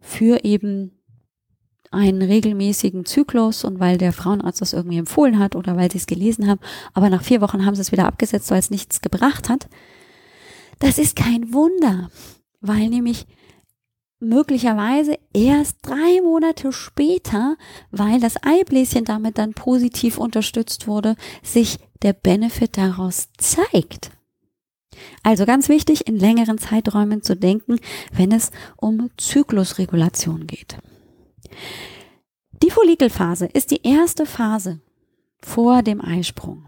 für 0.00 0.44
eben 0.44 0.92
einen 1.90 2.22
regelmäßigen 2.22 3.04
Zyklus 3.04 3.64
und 3.64 3.80
weil 3.80 3.98
der 3.98 4.12
Frauenarzt 4.12 4.60
das 4.60 4.72
irgendwie 4.72 4.98
empfohlen 4.98 5.38
hat 5.38 5.56
oder 5.56 5.76
weil 5.76 5.90
sie 5.90 5.98
es 5.98 6.06
gelesen 6.06 6.48
haben, 6.48 6.60
aber 6.94 7.10
nach 7.10 7.22
vier 7.22 7.40
Wochen 7.40 7.64
haben 7.64 7.74
sie 7.74 7.82
es 7.82 7.92
wieder 7.92 8.06
abgesetzt, 8.06 8.50
weil 8.50 8.58
es 8.58 8.70
nichts 8.70 9.00
gebracht 9.00 9.48
hat. 9.48 9.68
Das 10.78 10.98
ist 10.98 11.16
kein 11.16 11.52
Wunder, 11.52 12.10
weil 12.60 12.88
nämlich 12.88 13.26
möglicherweise 14.18 15.18
erst 15.32 15.78
drei 15.82 16.20
Monate 16.22 16.72
später, 16.72 17.56
weil 17.90 18.20
das 18.20 18.36
Eibläschen 18.42 19.04
damit 19.04 19.38
dann 19.38 19.54
positiv 19.54 20.18
unterstützt 20.18 20.86
wurde, 20.86 21.16
sich 21.42 21.78
der 22.02 22.12
Benefit 22.12 22.76
daraus 22.76 23.28
zeigt. 23.38 24.10
Also 25.22 25.44
ganz 25.44 25.68
wichtig, 25.68 26.06
in 26.06 26.16
längeren 26.18 26.58
Zeiträumen 26.58 27.22
zu 27.22 27.36
denken, 27.36 27.78
wenn 28.12 28.32
es 28.32 28.50
um 28.76 29.10
Zyklusregulation 29.18 30.46
geht. 30.46 30.78
Die 32.62 32.70
Follikelphase 32.70 33.46
ist 33.46 33.70
die 33.70 33.82
erste 33.86 34.26
Phase 34.26 34.80
vor 35.42 35.82
dem 35.82 36.00
Eisprung. 36.00 36.66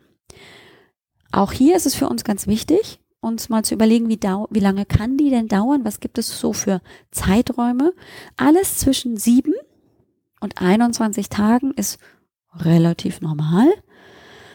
Auch 1.32 1.52
hier 1.52 1.76
ist 1.76 1.86
es 1.86 1.94
für 1.94 2.08
uns 2.08 2.24
ganz 2.24 2.46
wichtig, 2.46 3.00
uns 3.20 3.48
mal 3.48 3.64
zu 3.64 3.74
überlegen, 3.74 4.08
wie, 4.08 4.18
wie 4.50 4.60
lange 4.60 4.86
kann 4.86 5.16
die 5.16 5.30
denn 5.30 5.48
dauern? 5.48 5.84
Was 5.84 6.00
gibt 6.00 6.18
es 6.18 6.40
so 6.40 6.52
für 6.52 6.80
Zeiträume? 7.10 7.92
Alles 8.36 8.78
zwischen 8.78 9.16
sieben 9.16 9.54
und 10.40 10.60
21 10.60 11.28
Tagen 11.28 11.72
ist 11.72 11.98
relativ 12.54 13.20
normal. 13.20 13.68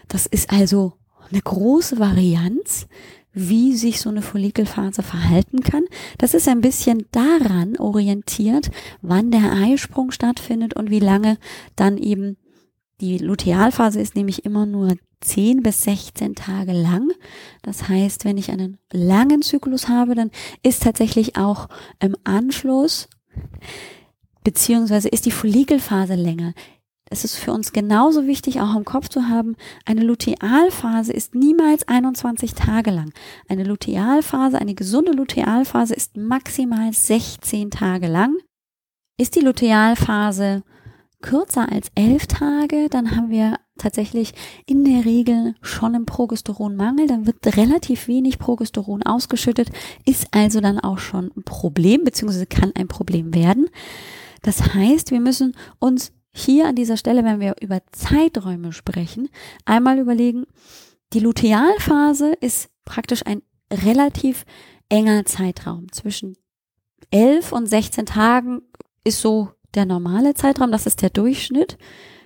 Das 0.07 0.25
ist 0.25 0.51
also 0.51 0.93
eine 1.29 1.41
große 1.41 1.99
Varianz 1.99 2.87
wie 3.33 3.75
sich 3.75 3.99
so 3.99 4.09
eine 4.09 4.21
Follikelphase 4.21 5.03
verhalten 5.03 5.61
kann. 5.61 5.83
Das 6.17 6.33
ist 6.33 6.47
ein 6.47 6.61
bisschen 6.61 7.05
daran 7.11 7.77
orientiert, 7.77 8.69
wann 9.01 9.31
der 9.31 9.51
Eisprung 9.53 10.11
stattfindet 10.11 10.75
und 10.75 10.89
wie 10.89 10.99
lange 10.99 11.37
dann 11.75 11.97
eben 11.97 12.37
die 13.01 13.17
Lutealphase 13.17 13.99
ist 13.99 14.15
nämlich 14.15 14.45
immer 14.45 14.65
nur 14.65 14.95
10 15.21 15.63
bis 15.63 15.83
16 15.83 16.35
Tage 16.35 16.73
lang. 16.73 17.11
Das 17.61 17.89
heißt, 17.89 18.23
wenn 18.23 18.37
ich 18.37 18.51
einen 18.51 18.77
langen 18.91 19.41
Zyklus 19.41 19.87
habe, 19.87 20.15
dann 20.15 20.31
ist 20.61 20.83
tatsächlich 20.83 21.35
auch 21.35 21.69
im 21.99 22.15
Anschluss 22.23 23.09
beziehungsweise 24.43 25.09
ist 25.09 25.25
die 25.25 25.31
Follikelphase 25.31 26.15
länger 26.15 26.53
es 27.13 27.23
ist 27.23 27.37
für 27.37 27.53
uns 27.53 27.73
genauso 27.73 28.25
wichtig, 28.25 28.59
auch 28.59 28.75
im 28.75 28.85
Kopf 28.85 29.07
zu 29.07 29.29
haben, 29.29 29.55
eine 29.85 30.03
Lutealphase 30.03 31.13
ist 31.13 31.35
niemals 31.35 31.87
21 31.87 32.55
Tage 32.55 32.89
lang. 32.89 33.13
Eine 33.47 33.63
Lutealphase, 33.63 34.57
eine 34.57 34.73
gesunde 34.73 35.11
Lutealphase 35.11 35.93
ist 35.93 36.17
maximal 36.17 36.91
16 36.91 37.69
Tage 37.69 38.07
lang. 38.07 38.35
Ist 39.17 39.35
die 39.35 39.41
Lutealphase 39.41 40.63
kürzer 41.21 41.71
als 41.71 41.91
11 41.93 42.27
Tage, 42.27 42.89
dann 42.89 43.15
haben 43.15 43.29
wir 43.29 43.57
tatsächlich 43.77 44.33
in 44.65 44.83
der 44.83 45.05
Regel 45.05 45.53
schon 45.61 45.93
einen 45.93 46.07
Progesteronmangel, 46.07 47.05
dann 47.05 47.27
wird 47.27 47.55
relativ 47.55 48.07
wenig 48.07 48.39
Progesteron 48.39 49.03
ausgeschüttet, 49.03 49.69
ist 50.05 50.27
also 50.31 50.61
dann 50.61 50.79
auch 50.79 50.97
schon 50.97 51.31
ein 51.37 51.43
Problem, 51.43 52.03
beziehungsweise 52.03 52.47
kann 52.47 52.71
ein 52.75 52.87
Problem 52.87 53.35
werden. 53.35 53.69
Das 54.41 54.73
heißt, 54.73 55.11
wir 55.11 55.21
müssen 55.21 55.55
uns 55.79 56.11
hier 56.33 56.67
an 56.67 56.75
dieser 56.75 56.97
Stelle, 56.97 57.23
wenn 57.23 57.39
wir 57.39 57.55
über 57.61 57.81
Zeiträume 57.91 58.73
sprechen, 58.73 59.29
einmal 59.65 59.99
überlegen, 59.99 60.45
die 61.13 61.19
Lutealphase 61.19 62.33
ist 62.33 62.69
praktisch 62.85 63.25
ein 63.25 63.43
relativ 63.71 64.45
enger 64.89 65.25
Zeitraum. 65.25 65.91
Zwischen 65.91 66.35
11 67.11 67.51
und 67.51 67.67
16 67.67 68.07
Tagen 68.07 68.61
ist 69.03 69.21
so 69.21 69.51
der 69.75 69.85
normale 69.85 70.33
Zeitraum, 70.33 70.71
das 70.71 70.85
ist 70.85 71.01
der 71.01 71.09
Durchschnitt 71.09 71.77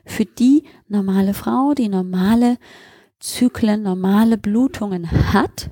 für 0.05 0.25
die 0.25 0.63
normale 0.87 1.33
Frau, 1.33 1.73
die 1.73 1.89
normale 1.89 2.57
Zyklen, 3.19 3.83
normale 3.83 4.37
Blutungen 4.37 5.33
hat. 5.33 5.71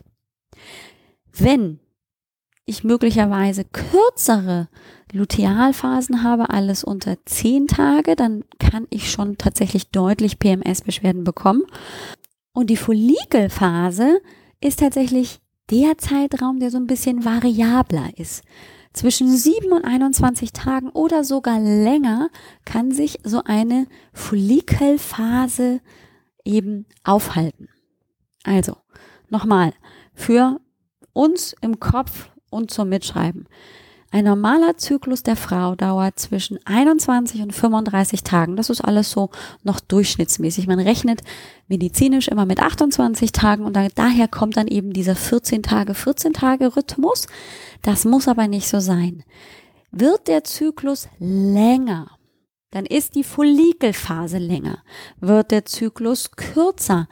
Wenn 1.31 1.79
ich 2.65 2.83
möglicherweise 2.83 3.63
kürzere 3.63 4.67
Lutealphasen 5.15 6.23
habe, 6.23 6.49
alles 6.49 6.83
unter 6.83 7.17
zehn 7.25 7.67
Tage, 7.67 8.15
dann 8.15 8.43
kann 8.59 8.85
ich 8.89 9.09
schon 9.09 9.37
tatsächlich 9.37 9.89
deutlich 9.89 10.39
PMS-Beschwerden 10.39 11.23
bekommen. 11.23 11.63
Und 12.53 12.69
die 12.69 12.77
Follikelphase 12.77 14.21
ist 14.61 14.79
tatsächlich 14.79 15.39
der 15.71 15.97
Zeitraum, 15.97 16.59
der 16.59 16.69
so 16.69 16.77
ein 16.77 16.87
bisschen 16.87 17.25
variabler 17.25 18.09
ist. 18.17 18.43
Zwischen 18.93 19.35
7 19.35 19.73
und 19.73 19.83
21 19.83 20.53
Tagen 20.53 20.89
oder 20.89 21.23
sogar 21.23 21.59
länger 21.59 22.29
kann 22.63 22.91
sich 22.91 23.19
so 23.23 23.41
eine 23.43 23.87
Follikelphase 24.13 25.81
eben 26.45 26.85
aufhalten. 27.03 27.67
Also, 28.43 28.77
nochmal, 29.29 29.73
für 30.13 30.61
uns 31.11 31.55
im 31.61 31.79
Kopf 31.79 32.29
und 32.49 32.71
zum 32.71 32.87
Mitschreiben. 32.89 33.47
Ein 34.11 34.25
normaler 34.25 34.77
Zyklus 34.77 35.23
der 35.23 35.35
Frau 35.35 35.75
dauert 35.75 36.19
zwischen 36.19 36.57
21 36.65 37.41
und 37.41 37.53
35 37.53 38.23
Tagen. 38.23 38.55
Das 38.55 38.69
ist 38.69 38.81
alles 38.81 39.11
so 39.11 39.29
noch 39.63 39.79
durchschnittsmäßig. 39.79 40.67
Man 40.67 40.79
rechnet 40.79 41.21
medizinisch 41.67 42.27
immer 42.27 42.45
mit 42.45 42.61
28 42.61 43.31
Tagen 43.31 43.65
und 43.65 43.77
daher 43.95 44.27
kommt 44.27 44.57
dann 44.57 44.67
eben 44.67 44.93
dieser 44.93 45.15
14 45.15 45.63
Tage, 45.63 45.93
14 45.93 46.33
Tage 46.33 46.75
Rhythmus. 46.75 47.27
Das 47.81 48.05
muss 48.05 48.27
aber 48.27 48.47
nicht 48.47 48.69
so 48.69 48.79
sein. 48.79 49.23
Wird 49.91 50.27
der 50.27 50.43
Zyklus 50.43 51.07
länger, 51.19 52.11
dann 52.71 52.85
ist 52.85 53.15
die 53.15 53.23
Follikelphase 53.23 54.37
länger. 54.37 54.83
Wird 55.19 55.51
der 55.51 55.65
Zyklus 55.65 56.31
kürzer, 56.31 57.07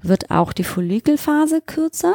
wird 0.00 0.30
auch 0.30 0.52
die 0.52 0.64
Follikelphase 0.64 1.60
kürzer 1.60 2.14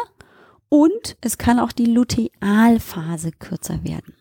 und 0.70 1.18
es 1.22 1.38
kann 1.38 1.60
auch 1.60 1.72
die 1.72 1.86
Lutealphase 1.86 3.32
kürzer 3.32 3.84
werden. 3.84 4.16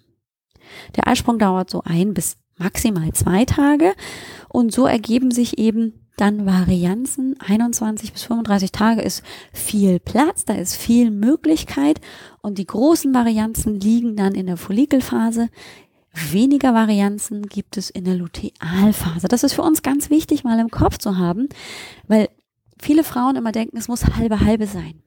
Der 0.96 1.08
Eisprung 1.08 1.38
dauert 1.38 1.70
so 1.70 1.82
ein 1.84 2.14
bis 2.14 2.36
maximal 2.58 3.12
zwei 3.12 3.44
Tage 3.44 3.94
und 4.48 4.72
so 4.72 4.86
ergeben 4.86 5.30
sich 5.30 5.58
eben 5.58 5.94
dann 6.16 6.46
Varianzen. 6.46 7.36
21 7.40 8.12
bis 8.12 8.24
35 8.24 8.72
Tage 8.72 9.00
ist 9.00 9.22
viel 9.52 9.98
Platz, 9.98 10.44
da 10.44 10.54
ist 10.54 10.76
viel 10.76 11.10
Möglichkeit 11.10 12.00
und 12.42 12.58
die 12.58 12.66
großen 12.66 13.12
Varianzen 13.14 13.80
liegen 13.80 14.16
dann 14.16 14.34
in 14.34 14.46
der 14.46 14.56
Follikelphase. 14.56 15.48
Weniger 16.14 16.74
Varianzen 16.74 17.46
gibt 17.46 17.78
es 17.78 17.88
in 17.88 18.04
der 18.04 18.14
Lutealphase. 18.14 19.28
Das 19.28 19.44
ist 19.44 19.54
für 19.54 19.62
uns 19.62 19.82
ganz 19.82 20.10
wichtig, 20.10 20.44
mal 20.44 20.58
im 20.58 20.70
Kopf 20.70 20.98
zu 20.98 21.16
haben, 21.16 21.48
weil 22.06 22.28
viele 22.78 23.02
Frauen 23.02 23.36
immer 23.36 23.52
denken, 23.52 23.78
es 23.78 23.88
muss 23.88 24.04
halbe 24.04 24.40
halbe 24.40 24.66
sein. 24.66 25.02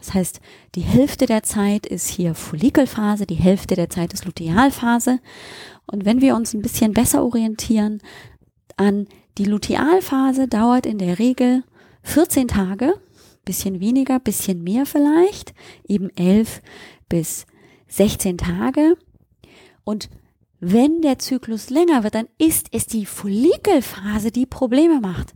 Das 0.00 0.14
heißt, 0.14 0.40
die 0.74 0.80
Hälfte 0.80 1.26
der 1.26 1.42
Zeit 1.42 1.86
ist 1.86 2.08
hier 2.08 2.34
Follikelphase, 2.34 3.26
die 3.26 3.34
Hälfte 3.34 3.76
der 3.76 3.90
Zeit 3.90 4.12
ist 4.12 4.24
Lutealphase. 4.24 5.20
Und 5.86 6.04
wenn 6.04 6.20
wir 6.20 6.34
uns 6.34 6.54
ein 6.54 6.62
bisschen 6.62 6.92
besser 6.92 7.22
orientieren 7.22 8.00
an 8.76 9.06
die 9.38 9.44
Lutealphase 9.44 10.48
dauert 10.48 10.86
in 10.86 10.98
der 10.98 11.18
Regel 11.18 11.62
14 12.02 12.48
Tage, 12.48 12.94
bisschen 13.44 13.80
weniger, 13.80 14.18
bisschen 14.18 14.62
mehr 14.62 14.86
vielleicht, 14.86 15.54
eben 15.86 16.10
11 16.16 16.62
bis 17.08 17.46
16 17.88 18.38
Tage. 18.38 18.96
Und 19.84 20.08
wenn 20.60 21.02
der 21.02 21.18
Zyklus 21.18 21.70
länger 21.70 22.04
wird, 22.04 22.14
dann 22.14 22.28
ist 22.38 22.68
es 22.72 22.86
die 22.86 23.06
Follikelphase, 23.06 24.30
die 24.30 24.46
Probleme 24.46 25.00
macht. 25.00 25.34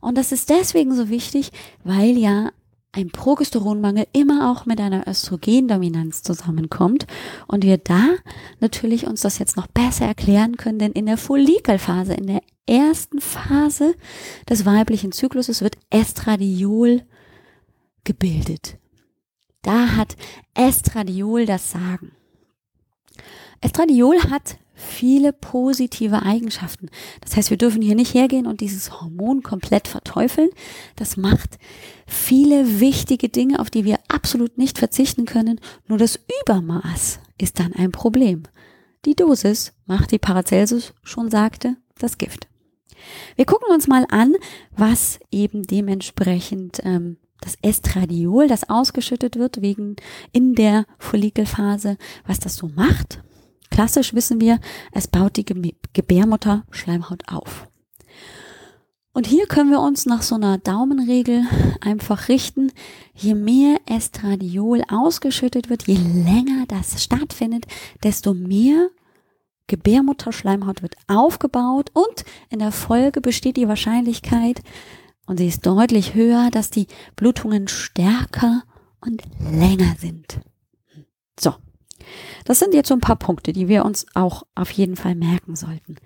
Und 0.00 0.16
das 0.18 0.32
ist 0.32 0.50
deswegen 0.50 0.94
so 0.94 1.08
wichtig, 1.08 1.50
weil 1.84 2.16
ja 2.16 2.50
ein 2.98 3.10
Progesteronmangel 3.10 4.06
immer 4.12 4.50
auch 4.50 4.66
mit 4.66 4.80
einer 4.80 5.06
Östrogendominanz 5.06 6.22
zusammenkommt 6.22 7.06
und 7.46 7.64
wir 7.64 7.78
da 7.78 8.04
natürlich 8.60 9.06
uns 9.06 9.20
das 9.20 9.38
jetzt 9.38 9.56
noch 9.56 9.68
besser 9.68 10.06
erklären 10.06 10.56
können, 10.56 10.78
denn 10.78 10.92
in 10.92 11.06
der 11.06 11.16
Follikelphase, 11.16 12.14
in 12.14 12.26
der 12.26 12.42
ersten 12.66 13.20
Phase 13.20 13.94
des 14.48 14.66
weiblichen 14.66 15.12
Zykluses 15.12 15.62
wird 15.62 15.78
Estradiol 15.90 17.02
gebildet. 18.04 18.78
Da 19.62 19.96
hat 19.96 20.16
Estradiol 20.54 21.46
das 21.46 21.70
Sagen. 21.70 22.12
Estradiol 23.60 24.18
hat 24.30 24.58
viele 24.78 25.32
positive 25.32 26.22
Eigenschaften. 26.22 26.88
Das 27.20 27.36
heißt, 27.36 27.50
wir 27.50 27.56
dürfen 27.56 27.82
hier 27.82 27.96
nicht 27.96 28.14
hergehen 28.14 28.46
und 28.46 28.60
dieses 28.60 29.00
Hormon 29.00 29.42
komplett 29.42 29.88
verteufeln. 29.88 30.50
Das 30.96 31.16
macht 31.16 31.58
viele 32.06 32.80
wichtige 32.80 33.28
Dinge, 33.28 33.58
auf 33.58 33.70
die 33.70 33.84
wir 33.84 33.98
absolut 34.08 34.56
nicht 34.56 34.78
verzichten 34.78 35.26
können. 35.26 35.60
Nur 35.88 35.98
das 35.98 36.20
Übermaß 36.42 37.20
ist 37.38 37.58
dann 37.58 37.72
ein 37.72 37.92
Problem. 37.92 38.44
Die 39.04 39.14
Dosis 39.14 39.72
macht, 39.86 40.12
die 40.12 40.18
Paracelsus 40.18 40.94
schon 41.02 41.30
sagte, 41.30 41.76
das 41.98 42.16
Gift. 42.16 42.48
Wir 43.36 43.44
gucken 43.44 43.72
uns 43.72 43.86
mal 43.86 44.06
an, 44.10 44.34
was 44.76 45.18
eben 45.30 45.62
dementsprechend 45.62 46.80
ähm, 46.84 47.16
das 47.40 47.56
Estradiol, 47.62 48.48
das 48.48 48.68
ausgeschüttet 48.68 49.36
wird 49.36 49.62
wegen 49.62 49.96
in 50.32 50.54
der 50.54 50.84
Follikelphase, 50.98 51.96
was 52.26 52.40
das 52.40 52.56
so 52.56 52.68
macht 52.74 53.20
Klassisch 53.78 54.12
wissen 54.12 54.40
wir, 54.40 54.58
es 54.90 55.06
baut 55.06 55.36
die 55.36 55.44
Gebärmutter 55.44 56.64
Schleimhaut 56.72 57.22
auf. 57.28 57.68
Und 59.12 59.28
hier 59.28 59.46
können 59.46 59.70
wir 59.70 59.78
uns 59.78 60.04
nach 60.04 60.22
so 60.22 60.34
einer 60.34 60.58
Daumenregel 60.58 61.44
einfach 61.80 62.26
richten. 62.26 62.72
Je 63.14 63.34
mehr 63.34 63.76
Estradiol 63.86 64.82
ausgeschüttet 64.88 65.70
wird, 65.70 65.86
je 65.86 65.94
länger 65.94 66.66
das 66.66 67.04
stattfindet, 67.04 67.66
desto 68.02 68.34
mehr 68.34 68.88
Gebärmutterschleimhaut 69.68 70.82
wird 70.82 70.96
aufgebaut 71.06 71.92
und 71.92 72.24
in 72.50 72.58
der 72.58 72.72
Folge 72.72 73.20
besteht 73.20 73.56
die 73.56 73.68
Wahrscheinlichkeit, 73.68 74.60
und 75.26 75.36
sie 75.36 75.46
ist 75.46 75.64
deutlich 75.64 76.14
höher, 76.14 76.50
dass 76.50 76.70
die 76.70 76.88
Blutungen 77.14 77.68
stärker 77.68 78.64
und 79.00 79.22
länger 79.38 79.94
sind. 80.00 80.40
So, 81.38 81.54
das 82.44 82.58
sind 82.58 82.74
jetzt 82.74 82.88
so 82.88 82.94
ein 82.94 83.00
paar 83.00 83.16
Punkte, 83.16 83.52
die 83.52 83.68
wir 83.68 83.84
uns 83.84 84.06
auch 84.14 84.44
auf 84.54 84.70
jeden 84.70 84.96
Fall 84.96 85.14
merken 85.14 85.56
sollten. 85.56 85.96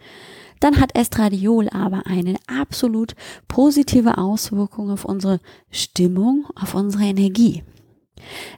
Dann 0.60 0.80
hat 0.80 0.96
Estradiol 0.96 1.68
aber 1.70 2.06
eine 2.06 2.36
absolut 2.46 3.14
positive 3.48 4.18
Auswirkung 4.18 4.90
auf 4.90 5.04
unsere 5.04 5.40
Stimmung, 5.70 6.46
auf 6.54 6.74
unsere 6.74 7.04
Energie. 7.04 7.64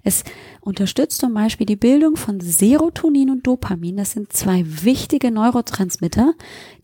Es 0.02 0.24
unterstützt 0.60 1.20
zum 1.20 1.32
Beispiel 1.32 1.66
die 1.66 1.76
Bildung 1.76 2.16
von 2.16 2.40
Serotonin 2.40 3.30
und 3.30 3.46
Dopamin. 3.46 3.96
Das 3.96 4.12
sind 4.12 4.32
zwei 4.32 4.64
wichtige 4.84 5.30
Neurotransmitter, 5.30 6.34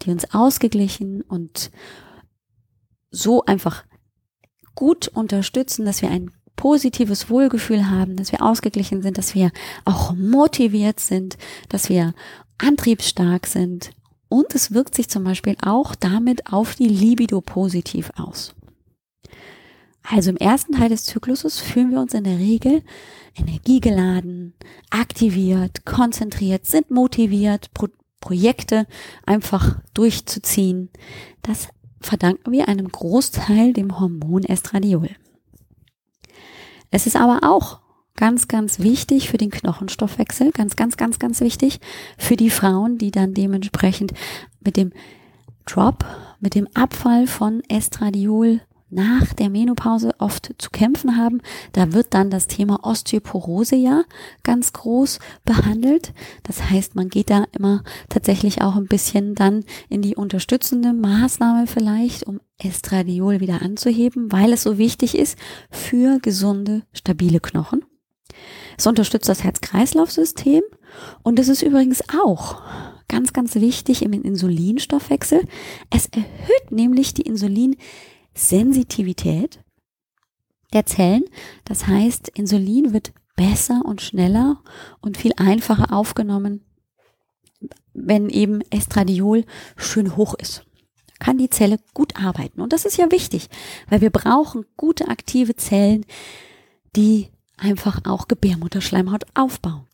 die 0.03 0.11
uns 0.11 0.33
ausgeglichen 0.33 1.23
und 1.23 1.71
so 3.11 3.45
einfach 3.45 3.85
gut 4.75 5.09
unterstützen, 5.09 5.85
dass 5.85 6.01
wir 6.01 6.11
ein 6.11 6.31
positives 6.57 7.31
Wohlgefühl 7.31 7.89
haben, 7.89 8.17
dass 8.17 8.33
wir 8.33 8.43
ausgeglichen 8.43 9.03
sind, 9.03 9.19
dass 9.19 9.35
wir 9.35 9.51
auch 9.85 10.15
motiviert 10.15 11.01
sind, 11.01 11.39
dass 11.69 11.89
wir 11.89 12.15
antriebsstark 12.59 13.47
sind. 13.47 13.93
Und 14.29 14.55
es 14.55 14.73
wirkt 14.73 14.95
sich 14.95 15.09
zum 15.09 15.25
Beispiel 15.25 15.57
auch 15.63 15.95
damit 15.95 16.53
auf 16.53 16.75
die 16.75 16.89
Libido 16.89 17.41
positiv 17.41 18.11
aus. 18.17 18.55
Also 20.03 20.31
im 20.31 20.37
ersten 20.37 20.73
Teil 20.73 20.89
des 20.89 21.05
Zykluses 21.05 21.59
fühlen 21.59 21.91
wir 21.91 22.01
uns 22.01 22.15
in 22.15 22.25
der 22.25 22.39
Regel 22.39 22.83
energiegeladen, 23.37 24.55
aktiviert, 24.91 25.85
konzentriert, 25.85 26.67
sind 26.67 26.91
motiviert, 26.91 27.73
Pro 27.75 27.89
Projekte 28.21 28.87
einfach 29.25 29.81
durchzuziehen. 29.95 30.91
Das 31.41 31.69
verdanken 32.03 32.53
wir 32.53 32.69
einem 32.69 32.89
Großteil 32.89 33.73
dem 33.73 33.99
Hormon 33.99 34.45
Estradiol. 34.45 35.09
Es 36.91 37.07
ist 37.07 37.17
aber 37.17 37.41
auch 37.43 37.81
ganz, 38.17 38.49
ganz 38.49 38.81
wichtig 38.81 39.31
für 39.31 39.39
den 39.39 39.51
Knochenstoffwechsel, 39.51 40.51
ganz, 40.53 40.77
ganz, 40.77 40.97
ganz, 40.97 41.19
ganz 41.19 41.41
wichtig 41.41 41.81
für 42.19 42.37
die 42.37 42.51
Frauen, 42.51 42.99
die 42.99 43.11
dann 43.11 43.35
dementsprechend 43.35 44.13
mit 44.61 44.77
dem 44.77 44.93
Drop, 45.67 46.05
mit 46.41 46.55
dem 46.55 46.69
Abfall 46.75 47.27
von 47.27 47.63
Estradiol 47.69 48.61
nach 48.91 49.33
der 49.35 49.51
Menopause 49.51 50.13
oft 50.19 50.53
zu 50.59 50.71
kämpfen 50.71 51.17
haben. 51.17 51.41
Da 51.73 51.93
wird 51.93 52.15
dann 52.15 52.31
das 52.31 52.47
Thema 52.47 52.85
Osteoporose 52.85 53.77
ja 53.77 54.03
ganz 54.43 54.73
groß 54.73 55.19
behandelt. 55.45 56.13
Das 56.43 56.71
heißt, 56.71 56.95
man 56.95 57.09
geht 57.09 57.31
da 57.31 57.45
immer 57.53 57.83
tatsächlich 58.09 58.63
auch 58.63 58.77
ein 58.77 58.87
bisschen 58.87 59.35
dann 59.35 59.65
in 59.89 60.03
die 60.03 60.17
unterstützende 60.17 60.93
Maßnahme 60.93 61.67
vielleicht, 61.67 62.25
um 62.25 62.41
Estradiol 62.59 63.41
wieder 63.41 63.63
anzuheben, 63.63 64.31
weil 64.33 64.53
es 64.53 64.63
so 64.63 64.79
wichtig 64.79 65.17
ist 65.17 65.39
für 65.71 66.19
gesunde, 66.21 66.83
stabile 66.93 67.41
Knochen. 67.41 67.85
Es 68.77 68.87
unterstützt 68.87 69.29
das 69.29 69.45
Herz-Kreislauf-System 69.45 70.63
und 71.23 71.39
es 71.39 71.49
ist 71.49 71.63
übrigens 71.63 72.03
auch 72.23 72.63
ganz, 73.09 73.33
ganz 73.33 73.55
wichtig 73.57 74.03
im 74.03 74.13
Insulinstoffwechsel. 74.13 75.45
Es 75.91 76.07
erhöht 76.07 76.71
nämlich 76.71 77.13
die 77.13 77.23
Insulin 77.23 77.77
Sensitivität 78.35 79.63
der 80.73 80.87
Zellen. 80.87 81.25
Das 81.65 81.87
heißt, 81.87 82.29
Insulin 82.29 82.93
wird 82.93 83.13
besser 83.37 83.83
und 83.85 84.03
schneller 84.03 84.63
und 85.01 85.17
viel 85.17 85.33
einfacher 85.37 85.93
aufgenommen, 85.93 86.65
wenn 87.93 88.29
eben 88.29 88.61
Estradiol 88.71 89.45
schön 89.77 90.17
hoch 90.17 90.35
ist. 90.35 90.65
Kann 91.19 91.39
die 91.39 91.51
Zelle 91.51 91.79
gut 91.93 92.17
arbeiten. 92.17 92.61
Und 92.61 92.73
das 92.73 92.85
ist 92.85 92.97
ja 92.97 93.11
wichtig, 93.11 93.49
weil 93.89 94.01
wir 94.01 94.11
brauchen 94.11 94.65
gute 94.77 95.09
aktive 95.09 95.55
Zellen, 95.57 96.07
die 96.97 97.29
einfach 97.57 98.01
auch 98.05 98.27
Gebärmutterschleimhaut 98.27 99.25
aufbauen. 99.35 99.87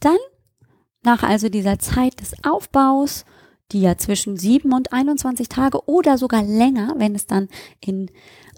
Dann, 0.00 0.18
nach 1.02 1.22
also 1.22 1.48
dieser 1.48 1.78
Zeit 1.78 2.20
des 2.20 2.34
Aufbaus, 2.44 3.24
die 3.70 3.80
ja 3.80 3.96
zwischen 3.96 4.36
7 4.36 4.72
und 4.72 4.92
21 4.92 5.48
Tage 5.48 5.88
oder 5.88 6.18
sogar 6.18 6.42
länger, 6.42 6.94
wenn 6.98 7.14
es 7.14 7.26
dann 7.26 7.48
in 7.80 8.10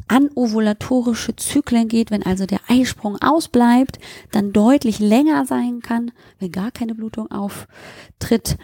anovulatorische 0.08 1.36
Zyklen 1.36 1.88
geht, 1.88 2.10
wenn 2.10 2.24
also 2.24 2.46
der 2.46 2.60
Eisprung 2.68 3.20
ausbleibt, 3.22 3.98
dann 4.32 4.52
deutlich 4.52 4.98
länger 4.98 5.46
sein 5.46 5.80
kann, 5.80 6.12
wenn 6.38 6.52
gar 6.52 6.70
keine 6.70 6.94
Blutung 6.94 7.30
auftritt. 7.30 8.58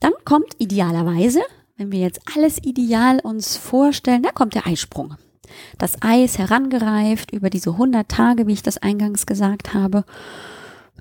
Dann 0.00 0.12
kommt 0.24 0.54
idealerweise, 0.58 1.42
wenn 1.76 1.92
wir 1.92 2.00
jetzt 2.00 2.20
alles 2.34 2.58
ideal 2.62 3.20
uns 3.20 3.56
vorstellen, 3.56 4.22
da 4.22 4.30
kommt 4.30 4.54
der 4.54 4.66
Eisprung. 4.66 5.16
Das 5.78 6.02
Ei 6.02 6.24
ist 6.24 6.38
herangereift 6.38 7.32
über 7.32 7.50
diese 7.50 7.70
100 7.70 8.08
Tage, 8.08 8.46
wie 8.46 8.52
ich 8.52 8.62
das 8.62 8.78
eingangs 8.78 9.26
gesagt 9.26 9.74
habe. 9.74 10.04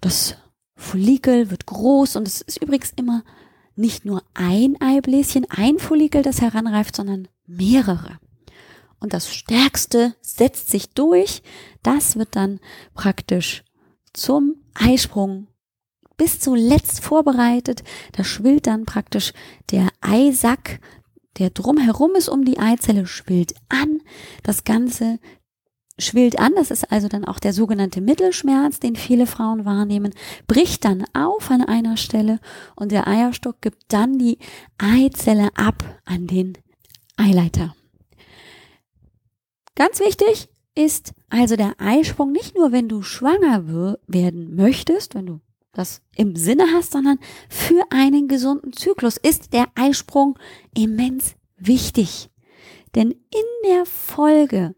Das 0.01 0.35
Follikel 0.75 1.49
wird 1.49 1.65
groß 1.65 2.15
und 2.15 2.27
es 2.27 2.41
ist 2.41 2.61
übrigens 2.61 2.91
immer 2.95 3.23
nicht 3.75 4.05
nur 4.05 4.23
ein 4.33 4.79
Eibläschen, 4.79 5.45
ein 5.49 5.79
Follikel, 5.79 6.21
das 6.21 6.41
heranreift, 6.41 6.95
sondern 6.95 7.27
mehrere. 7.45 8.19
Und 8.99 9.13
das 9.13 9.33
Stärkste 9.33 10.15
setzt 10.21 10.69
sich 10.69 10.89
durch. 10.89 11.43
Das 11.83 12.15
wird 12.15 12.35
dann 12.35 12.59
praktisch 12.93 13.63
zum 14.13 14.55
Eisprung 14.73 15.47
bis 16.17 16.39
zuletzt 16.39 17.01
vorbereitet. 17.01 17.83
Da 18.13 18.23
schwillt 18.23 18.67
dann 18.67 18.85
praktisch 18.85 19.33
der 19.71 19.89
Eisack, 20.01 20.79
der 21.37 21.49
drumherum 21.49 22.15
ist 22.15 22.29
um 22.29 22.45
die 22.45 22.59
Eizelle, 22.59 23.05
schwillt 23.05 23.55
an. 23.67 24.01
Das 24.43 24.63
Ganze 24.63 25.19
schwillt 25.97 26.39
an, 26.39 26.53
das 26.55 26.71
ist 26.71 26.91
also 26.91 27.07
dann 27.07 27.25
auch 27.25 27.39
der 27.39 27.53
sogenannte 27.53 28.01
Mittelschmerz, 28.01 28.79
den 28.79 28.95
viele 28.95 29.27
Frauen 29.27 29.65
wahrnehmen, 29.65 30.13
bricht 30.47 30.85
dann 30.85 31.05
auf 31.13 31.49
an 31.51 31.61
einer 31.61 31.97
Stelle 31.97 32.39
und 32.75 32.91
der 32.91 33.07
Eierstock 33.07 33.61
gibt 33.61 33.83
dann 33.89 34.17
die 34.17 34.37
Eizelle 34.77 35.49
ab 35.55 35.83
an 36.05 36.27
den 36.27 36.57
Eileiter. 37.17 37.75
Ganz 39.75 39.99
wichtig, 39.99 40.49
ist 40.75 41.13
also 41.29 41.55
der 41.55 41.75
Eisprung 41.79 42.31
nicht 42.31 42.55
nur, 42.55 42.71
wenn 42.71 42.89
du 42.89 43.01
schwanger 43.01 43.97
werden 44.07 44.55
möchtest, 44.55 45.15
wenn 45.15 45.25
du 45.25 45.41
das 45.71 46.01
im 46.15 46.35
Sinne 46.35 46.65
hast, 46.73 46.91
sondern 46.91 47.19
für 47.49 47.83
einen 47.89 48.27
gesunden 48.27 48.73
Zyklus 48.73 49.17
ist 49.17 49.53
der 49.53 49.67
Eisprung 49.75 50.37
immens 50.77 51.35
wichtig. 51.57 52.29
Denn 52.93 53.11
in 53.11 53.69
der 53.69 53.85
Folge 53.85 54.75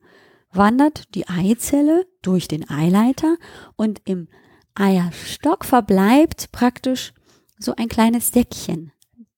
wandert 0.58 1.13
die 1.15 1.28
Eizelle 1.28 2.08
durch 2.22 2.48
den 2.48 2.70
Eileiter 2.70 3.38
und 3.76 4.02
im 4.06 4.28
Eierstock 4.76 5.65
verbleibt 5.65 6.52
praktisch 6.52 7.13
so 7.58 7.74
ein 7.76 7.88
kleines 7.88 8.32
Säckchen. 8.32 8.91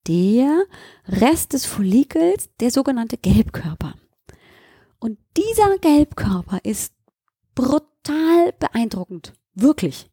Der 0.08 0.64
Rest 1.08 1.54
des 1.54 1.66
Follikels, 1.66 2.50
der 2.60 2.72
sogenannte 2.72 3.18
Gelbkörper. 3.18 3.94
Und 5.00 5.18
dieser 5.38 5.78
Gelbkörper 5.78 6.60
ist 6.64 6.94
brutal 7.56 8.54
beeindruckend. 8.60 9.34
Wirklich. 9.54 10.10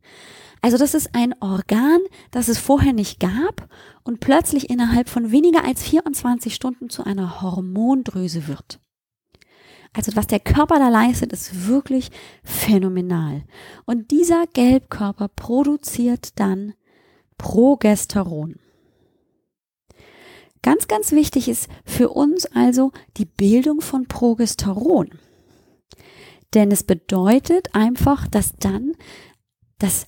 Also 0.61 0.79
das 0.79 0.95
ist 0.95 1.14
ein 1.14 1.35
Organ, 1.40 2.01
das 2.31 2.49
es 2.49 2.59
vorher 2.59 2.92
nicht 2.92 3.21
gab 3.21 3.69
und 4.03 4.21
plötzlich 4.21 4.71
innerhalb 4.71 5.09
von 5.09 5.31
weniger 5.31 5.64
als 5.64 5.83
24 5.83 6.55
Stunden 6.55 6.90
zu 6.90 7.05
einer 7.05 7.40
Hormondrüse 7.40 8.49
wird. 8.49 8.81
Also 9.97 10.15
was 10.15 10.27
der 10.27 10.41
Körper 10.41 10.79
da 10.79 10.91
leistet, 10.91 11.33
ist 11.33 11.69
wirklich 11.69 12.11
phänomenal. 12.45 13.45
Und 13.87 14.11
dieser 14.11 14.47
Gelbkörper 14.47 15.29
produziert 15.29 16.39
dann 16.39 16.75
Progesteron. 17.39 18.57
Ganz, 20.61 20.87
ganz 20.87 21.13
wichtig 21.13 21.49
ist 21.49 21.71
für 21.87 22.11
uns 22.11 22.45
also 22.45 22.93
die 23.17 23.25
Bildung 23.25 23.81
von 23.81 24.07
Progesteron. 24.07 25.11
Denn 26.53 26.71
es 26.71 26.83
bedeutet 26.83 27.75
einfach, 27.75 28.29
dass 28.29 28.53
dann 28.59 28.93
das 29.79 30.07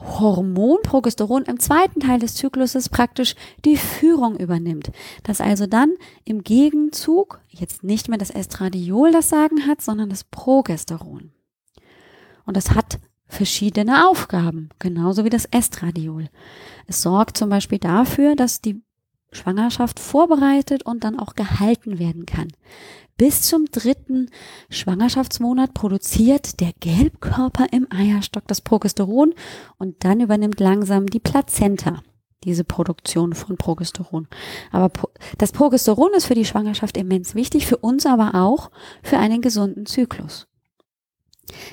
Hormon 0.00 0.78
Progesteron 0.82 1.44
im 1.44 1.60
zweiten 1.60 2.00
Teil 2.00 2.18
des 2.18 2.34
Zykluses 2.34 2.88
praktisch 2.88 3.34
die 3.64 3.76
Führung 3.76 4.36
übernimmt. 4.36 4.90
Dass 5.22 5.40
also 5.40 5.66
dann 5.66 5.94
im 6.24 6.42
Gegenzug 6.42 7.40
jetzt 7.48 7.84
nicht 7.84 8.08
mehr 8.08 8.18
das 8.18 8.30
Estradiol 8.30 9.12
das 9.12 9.28
Sagen 9.28 9.66
hat, 9.66 9.82
sondern 9.82 10.10
das 10.10 10.24
Progesteron. 10.24 11.32
Und 12.44 12.56
das 12.56 12.70
hat 12.74 12.98
verschiedene 13.26 14.08
Aufgaben, 14.08 14.70
genauso 14.78 15.24
wie 15.24 15.30
das 15.30 15.44
Estradiol. 15.44 16.28
Es 16.86 17.02
sorgt 17.02 17.36
zum 17.36 17.50
Beispiel 17.50 17.78
dafür, 17.78 18.36
dass 18.36 18.60
die 18.60 18.80
Schwangerschaft 19.32 20.00
vorbereitet 20.00 20.84
und 20.84 21.04
dann 21.04 21.18
auch 21.18 21.34
gehalten 21.34 21.98
werden 21.98 22.26
kann. 22.26 22.48
Bis 23.16 23.42
zum 23.42 23.66
dritten 23.66 24.30
Schwangerschaftsmonat 24.70 25.74
produziert 25.74 26.60
der 26.60 26.72
Gelbkörper 26.78 27.66
im 27.72 27.86
Eierstock 27.90 28.46
das 28.46 28.60
Progesteron 28.60 29.34
und 29.76 30.04
dann 30.04 30.20
übernimmt 30.20 30.60
langsam 30.60 31.06
die 31.06 31.20
Plazenta 31.20 32.02
diese 32.44 32.64
Produktion 32.64 33.34
von 33.34 33.56
Progesteron. 33.56 34.28
Aber 34.70 34.90
das 35.38 35.52
Progesteron 35.52 36.14
ist 36.14 36.26
für 36.26 36.34
die 36.34 36.44
Schwangerschaft 36.44 36.96
immens 36.96 37.34
wichtig, 37.34 37.66
für 37.66 37.78
uns 37.78 38.06
aber 38.06 38.34
auch 38.34 38.70
für 39.02 39.18
einen 39.18 39.42
gesunden 39.42 39.86
Zyklus. 39.86 40.47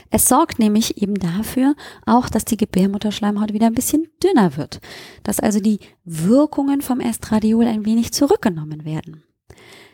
Es 0.10 0.28
sorgt 0.28 0.60
nämlich 0.60 1.02
eben 1.02 1.16
dafür 1.16 1.76
auch, 2.06 2.30
dass 2.30 2.46
die 2.46 2.58
Gebärmutterschleimhaut 2.58 3.54
wieder 3.54 3.68
ein 3.68 3.76
bisschen 3.76 4.08
dünner 4.24 4.58
wird, 4.58 4.80
dass 5.24 5.40
also 5.40 5.60
die 5.60 5.80
Wirkungen 6.04 6.82
vom 6.82 7.00
Estradiol 7.00 7.66
ein 7.66 7.86
wenig 7.86 8.14
zurückgenommen 8.14 8.86
werden. 8.86 9.24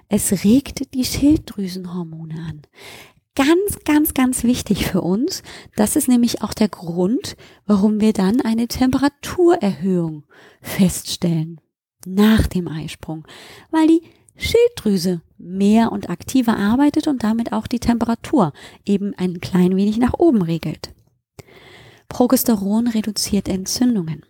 Es 0.10 0.44
regt 0.44 0.94
die 0.94 1.06
Schilddrüsenhormone 1.06 2.36
an. 2.36 2.62
Ganz, 3.36 3.80
ganz, 3.86 4.14
ganz 4.14 4.44
wichtig 4.44 4.88
für 4.88 5.02
uns. 5.02 5.42
Das 5.78 5.96
ist 5.96 6.10
nämlich 6.10 6.42
auch 6.42 6.54
der 6.54 6.68
Grund, 6.68 7.38
warum 7.66 8.02
wir 8.02 8.12
dann 8.12 8.42
eine 8.42 8.68
Temperaturerhöhung 8.68 10.26
feststellen 10.62 11.62
nach 12.06 12.48
dem 12.48 12.68
Eisprung, 12.68 13.26
weil 13.70 13.88
die 13.88 14.02
Schilddrüse 14.42 15.22
mehr 15.38 15.92
und 15.92 16.10
aktiver 16.10 16.58
arbeitet 16.58 17.08
und 17.08 17.24
damit 17.24 17.54
auch 17.54 17.68
die 17.68 17.80
Temperatur 17.80 18.54
eben 18.86 19.14
ein 19.16 19.40
klein 19.40 19.76
wenig 19.76 19.98
nach 19.98 20.14
oben 20.14 20.42
regelt. 20.42 20.94
Progesteron 22.10 22.88
reduziert 22.88 23.48
Entzündungen. 23.48 24.26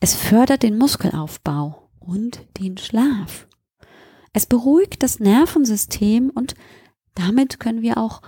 Es 0.00 0.14
fördert 0.14 0.62
den 0.62 0.78
Muskelaufbau 0.78 1.88
und 1.98 2.42
den 2.58 2.76
Schlaf. 2.78 3.46
Es 4.32 4.46
beruhigt 4.46 5.02
das 5.02 5.20
Nervensystem 5.20 6.30
und 6.30 6.54
damit 7.14 7.60
können 7.60 7.82
wir 7.82 7.98
auch 7.98 8.22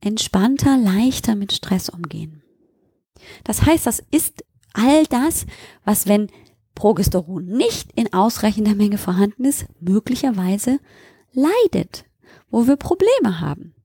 entspannter, 0.00 0.76
leichter 0.76 1.34
mit 1.34 1.52
Stress 1.52 1.88
umgehen. 1.88 2.42
Das 3.44 3.62
heißt, 3.64 3.86
das 3.86 4.02
ist 4.10 4.44
all 4.72 5.04
das, 5.06 5.46
was 5.84 6.06
wenn 6.06 6.28
Progesteron 6.82 7.46
nicht 7.46 7.92
in 7.92 8.12
ausreichender 8.12 8.74
Menge 8.74 8.98
vorhanden 8.98 9.44
ist, 9.44 9.66
möglicherweise 9.78 10.80
leidet, 11.32 12.04
wo 12.50 12.66
wir 12.66 12.74
Probleme 12.74 13.38
haben. 13.40 13.76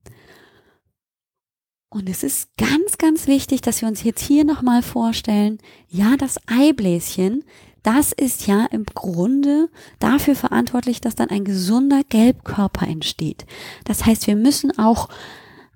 Und 1.90 2.08
es 2.08 2.24
ist 2.24 2.56
ganz, 2.56 2.98
ganz 2.98 3.28
wichtig, 3.28 3.60
dass 3.60 3.82
wir 3.82 3.88
uns 3.88 4.02
jetzt 4.02 4.20
hier 4.20 4.42
nochmal 4.44 4.82
vorstellen, 4.82 5.58
ja, 5.88 6.16
das 6.16 6.40
Eibläschen 6.48 7.44
das 7.84 8.10
ist 8.10 8.48
ja 8.48 8.66
im 8.72 8.84
Grunde 8.84 9.70
dafür 10.00 10.34
verantwortlich, 10.34 11.00
dass 11.00 11.14
dann 11.14 11.30
ein 11.30 11.44
gesunder 11.44 12.02
Gelbkörper 12.08 12.86
entsteht. 12.88 13.46
Das 13.84 14.04
heißt, 14.04 14.26
wir 14.26 14.34
müssen 14.34 14.76
auch 14.76 15.08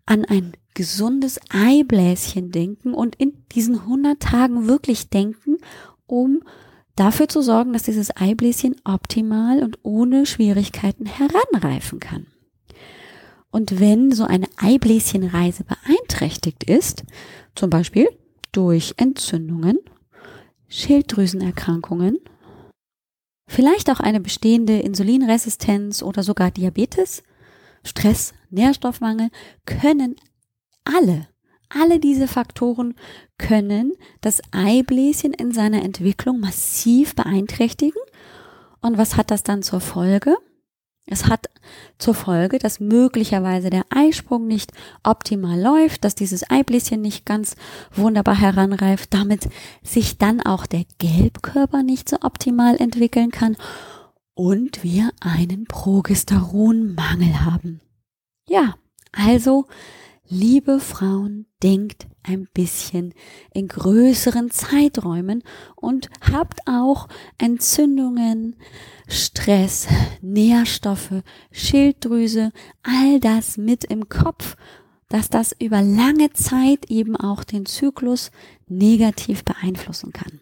an 0.05 0.25
ein 0.25 0.53
gesundes 0.75 1.41
Eibläschen 1.51 2.51
denken 2.51 2.93
und 2.93 3.15
in 3.15 3.47
diesen 3.53 3.77
100 3.79 4.19
Tagen 4.21 4.67
wirklich 4.67 5.09
denken, 5.09 5.59
um 6.07 6.43
dafür 7.03 7.29
zu 7.29 7.43
sorgen, 7.43 7.73
dass 7.73 7.83
dieses 7.83 8.17
Eibläschen 8.17 8.77
optimal 8.85 9.65
und 9.65 9.77
ohne 9.83 10.25
Schwierigkeiten 10.25 11.05
heranreifen 11.05 11.99
kann. 11.99 12.29
Und 13.51 13.81
wenn 13.81 14.13
so 14.13 14.25
eine 14.25 14.47
Eibläschenreise 14.57 15.65
beeinträchtigt 15.65 16.63
ist, 16.63 17.03
zum 17.57 17.71
Beispiel 17.71 18.09
durch 18.53 18.95
Entzündungen 18.99 19.79
Schilddrüsenerkrankungen, 20.69 22.19
vielleicht 23.49 23.91
auch 23.91 24.01
eine 24.01 24.21
bestehende 24.21 24.79
Insulinresistenz 24.79 26.03
oder 26.03 26.23
sogar 26.23 26.53
Diabetes, 26.53 27.25
Stress, 27.83 28.33
Nährstoffmangel, 28.51 29.31
können 29.67 30.15
alle, 30.85 31.27
alle 31.75 31.99
diese 31.99 32.29
Faktoren 32.29 32.95
können 33.39 33.93
das 34.21 34.41
Eibläschen 34.53 35.33
in 35.33 35.53
seiner 35.53 35.83
Entwicklung 35.83 36.41
massiv 36.41 37.15
beeinträchtigen. 37.15 38.01
Und 38.81 38.99
was 38.99 39.17
hat 39.17 39.31
das 39.31 39.43
dann 39.43 39.63
zur 39.63 39.81
Folge? 39.81 40.37
Es 41.07 41.27
hat 41.27 41.51
zur 41.99 42.15
Folge, 42.15 42.59
dass 42.59 42.79
möglicherweise 42.79 43.71
der 43.71 43.85
Eisprung 43.91 44.47
nicht 44.47 44.73
optimal 45.03 45.61
läuft, 45.61 46.05
dass 46.05 46.15
dieses 46.15 46.49
Eibläschen 46.49 47.01
nicht 47.01 47.27
ganz 47.27 47.57
wunderbar 47.93 48.39
heranreift, 48.39 49.13
damit 49.13 49.49
sich 49.83 50.19
dann 50.19 50.41
auch 50.41 50.67
der 50.67 50.85
Gelbkörper 50.99 51.83
nicht 51.83 52.09
so 52.09 52.19
optimal 52.23 52.77
entwickeln 52.77 53.31
kann 53.33 53.57
und 54.35 54.85
wir 54.85 55.11
einen 55.21 55.65
Progesteronmangel 55.65 57.45
haben. 57.45 57.81
Ja, 58.49 58.77
also, 59.13 59.67
liebe 60.33 60.81
Frauen, 60.81 61.45
denkt 61.63 62.07
ein 62.23 62.49
bisschen 62.55 63.13
in 63.53 63.69
größeren 63.69 64.51
Zeiträumen 64.51 65.43
und 65.77 66.09
habt 66.23 66.61
auch 66.67 67.09
Entzündungen, 67.37 68.57
Stress, 69.09 69.89
Nährstoffe, 70.23 71.23
Schilddrüse, 71.51 72.51
all 72.83 73.21
das 73.21 73.59
mit 73.59 73.85
im 73.85 74.09
Kopf, 74.09 74.57
dass 75.11 75.29
das 75.29 75.55
über 75.59 75.83
lange 75.83 76.33
Zeit 76.33 76.91
eben 76.91 77.15
auch 77.15 77.45
den 77.45 77.67
Zyklus 77.67 78.31
negativ 78.69 79.45
beeinflussen 79.45 80.15
kann. 80.15 80.41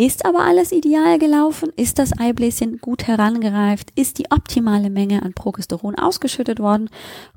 Ist 0.00 0.24
aber 0.24 0.44
alles 0.44 0.70
ideal 0.70 1.18
gelaufen? 1.18 1.72
Ist 1.74 1.98
das 1.98 2.16
Eibläschen 2.16 2.78
gut 2.78 3.08
herangereift? 3.08 3.90
Ist 3.96 4.18
die 4.18 4.30
optimale 4.30 4.90
Menge 4.90 5.24
an 5.24 5.34
Progesteron 5.34 5.96
ausgeschüttet 5.96 6.60
worden? 6.60 6.88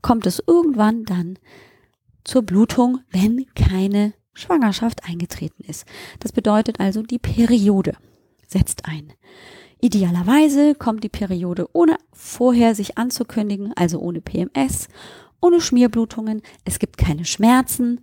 Kommt 0.04 0.28
es 0.28 0.44
irgendwann 0.46 1.04
dann 1.04 1.40
zur 2.24 2.44
Blutung, 2.44 3.00
wenn 3.10 3.48
keine 3.56 4.14
Schwangerschaft 4.34 5.10
eingetreten 5.10 5.64
ist? 5.64 5.88
Das 6.20 6.34
bedeutet 6.34 6.80
also, 6.80 7.02
die 7.02 7.18
Periode 7.18 7.94
setzt 8.48 8.86
ein. 8.86 9.12
Idealerweise 9.82 10.76
kommt 10.76 11.04
die 11.04 11.10
Periode 11.10 11.68
ohne 11.74 11.98
vorher 12.14 12.76
sich 12.76 12.96
anzukündigen, 12.96 13.74
also 13.76 13.98
ohne 13.98 14.22
PMS, 14.22 14.88
ohne 15.42 15.62
Schmierblutungen, 15.62 16.44
es 16.64 16.78
gibt 16.78 17.00
keine 17.00 17.26
Schmerzen 17.26 18.02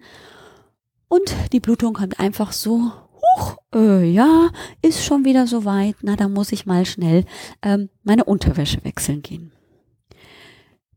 und 1.07 1.33
die 1.53 1.61
Blutung 1.61 1.95
kommt 1.95 2.19
einfach 2.19 2.51
so, 2.51 2.91
huch, 3.19 3.57
äh, 3.75 4.05
ja, 4.11 4.51
ist 4.83 5.05
schon 5.05 5.25
wieder 5.25 5.47
so 5.47 5.65
weit, 5.65 5.97
na, 6.03 6.17
da 6.17 6.29
muss 6.29 6.53
ich 6.53 6.67
mal 6.67 6.87
schnell 6.87 7.25
ähm, 7.63 7.89
meine 8.03 8.25
Unterwäsche 8.25 8.83
wechseln 8.85 9.23
gehen. 9.23 9.53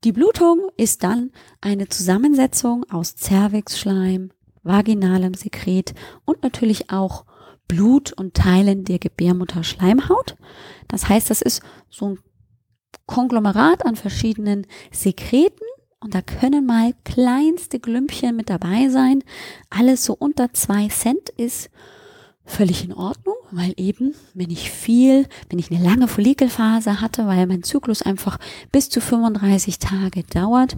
Die 0.04 0.12
Blutung 0.12 0.70
ist 0.78 1.04
dann 1.04 1.32
eine 1.62 1.88
Zusammensetzung 1.88 2.86
aus 2.90 3.16
Zervixschleim, 3.16 4.32
vaginalem 4.64 5.36
Sekret 5.36 5.94
und 6.26 6.42
natürlich 6.42 6.90
auch 6.90 7.26
Blut 7.68 8.12
und 8.14 8.34
Teilen 8.34 8.84
der 8.84 9.00
Gebärmutterschleimhaut. 9.00 10.38
Das 10.88 11.08
heißt, 11.08 11.30
das 11.30 11.42
ist 11.42 11.62
so 11.90 12.10
ein 12.10 12.20
Konglomerat 13.06 13.86
an 13.86 13.96
verschiedenen 13.96 14.66
Sekreten 14.92 15.66
und 16.00 16.16
da 16.16 16.22
können 16.22 16.66
mal 16.66 16.94
kleinste 17.06 17.80
Glümpchen 17.80 18.36
mit 18.36 18.50
dabei 18.50 18.90
sein. 18.90 19.24
Alles 19.70 20.04
so 20.04 20.14
unter 20.14 20.52
zwei 20.54 20.88
Cent 20.88 21.30
ist 21.30 21.70
völlig 22.46 22.84
in 22.84 22.94
Ordnung, 22.94 23.36
weil 23.52 23.74
eben, 23.78 24.14
wenn 24.34 24.50
ich 24.50 24.72
viel, 24.72 25.28
wenn 25.50 25.60
ich 25.60 25.72
eine 25.72 25.84
lange 25.84 26.08
Follikelphase 26.08 27.02
hatte, 27.02 27.28
weil 27.28 27.48
mein 27.48 27.64
Zyklus 27.64 28.02
einfach 28.02 28.38
bis 28.72 28.90
zu 28.90 29.02
35 29.02 29.80
Tage 29.80 30.24
dauert, 30.24 30.78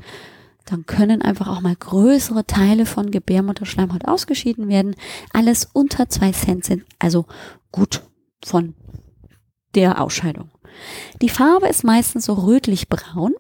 dann 0.66 0.86
können 0.86 1.22
einfach 1.22 1.48
auch 1.48 1.62
mal 1.62 1.76
größere 1.76 2.46
Teile 2.46 2.86
von 2.86 3.12
Gebärmutterschleimhaut 3.12 4.06
ausgeschieden 4.06 4.70
werden. 4.70 4.96
Alles 5.34 5.68
unter 5.74 6.08
zwei 6.10 6.32
Cent 6.32 6.66
sind 6.66 6.84
also 7.00 7.26
gut 7.72 8.04
von 8.44 8.74
der 9.76 10.02
Ausscheidung. 10.02 10.50
Die 11.22 11.30
Farbe 11.30 11.68
ist 11.68 11.84
meistens 11.84 12.26
so 12.26 12.34
rötlich-braun. 12.34 13.34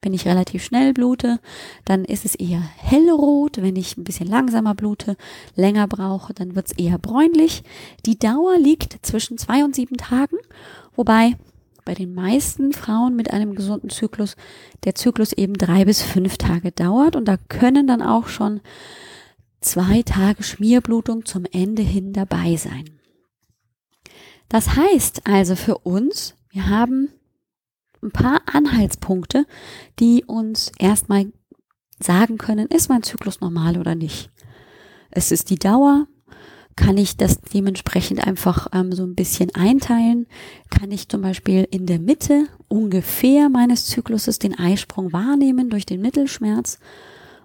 Wenn 0.00 0.14
ich 0.14 0.26
relativ 0.26 0.62
schnell 0.62 0.92
blute, 0.92 1.40
dann 1.84 2.04
ist 2.04 2.24
es 2.24 2.36
eher 2.36 2.60
hellrot. 2.60 3.60
Wenn 3.60 3.74
ich 3.74 3.96
ein 3.96 4.04
bisschen 4.04 4.28
langsamer 4.28 4.74
blute, 4.74 5.16
länger 5.56 5.88
brauche, 5.88 6.32
dann 6.34 6.54
wird 6.54 6.66
es 6.66 6.78
eher 6.78 6.98
bräunlich. 6.98 7.64
Die 8.06 8.18
Dauer 8.18 8.58
liegt 8.58 9.04
zwischen 9.04 9.38
zwei 9.38 9.64
und 9.64 9.74
sieben 9.74 9.96
Tagen, 9.96 10.36
wobei 10.94 11.36
bei 11.84 11.94
den 11.94 12.14
meisten 12.14 12.72
Frauen 12.72 13.16
mit 13.16 13.32
einem 13.32 13.54
gesunden 13.54 13.90
Zyklus 13.90 14.36
der 14.84 14.94
Zyklus 14.94 15.32
eben 15.32 15.54
drei 15.54 15.84
bis 15.84 16.02
fünf 16.02 16.36
Tage 16.36 16.70
dauert 16.70 17.16
und 17.16 17.24
da 17.24 17.36
können 17.48 17.86
dann 17.86 18.02
auch 18.02 18.28
schon 18.28 18.60
zwei 19.60 20.02
Tage 20.02 20.42
Schmierblutung 20.42 21.24
zum 21.24 21.44
Ende 21.50 21.82
hin 21.82 22.12
dabei 22.12 22.56
sein. 22.56 22.84
Das 24.48 24.76
heißt 24.76 25.26
also 25.26 25.56
für 25.56 25.78
uns, 25.78 26.34
wir 26.50 26.68
haben 26.68 27.08
ein 28.02 28.10
paar 28.10 28.42
Anhaltspunkte, 28.52 29.46
die 29.98 30.24
uns 30.24 30.72
erstmal 30.78 31.32
sagen 32.00 32.38
können, 32.38 32.68
ist 32.68 32.88
mein 32.88 33.02
Zyklus 33.02 33.40
normal 33.40 33.78
oder 33.78 33.94
nicht. 33.94 34.30
Es 35.10 35.32
ist 35.32 35.50
die 35.50 35.58
Dauer. 35.58 36.06
Kann 36.76 36.96
ich 36.96 37.16
das 37.16 37.40
dementsprechend 37.40 38.24
einfach 38.24 38.68
ähm, 38.72 38.92
so 38.92 39.02
ein 39.02 39.16
bisschen 39.16 39.52
einteilen? 39.54 40.26
Kann 40.70 40.92
ich 40.92 41.08
zum 41.08 41.22
Beispiel 41.22 41.66
in 41.72 41.86
der 41.86 41.98
Mitte 41.98 42.46
ungefähr 42.68 43.48
meines 43.48 43.86
Zykluses 43.86 44.38
den 44.38 44.56
Eisprung 44.56 45.12
wahrnehmen 45.12 45.70
durch 45.70 45.86
den 45.86 46.00
Mittelschmerz? 46.00 46.78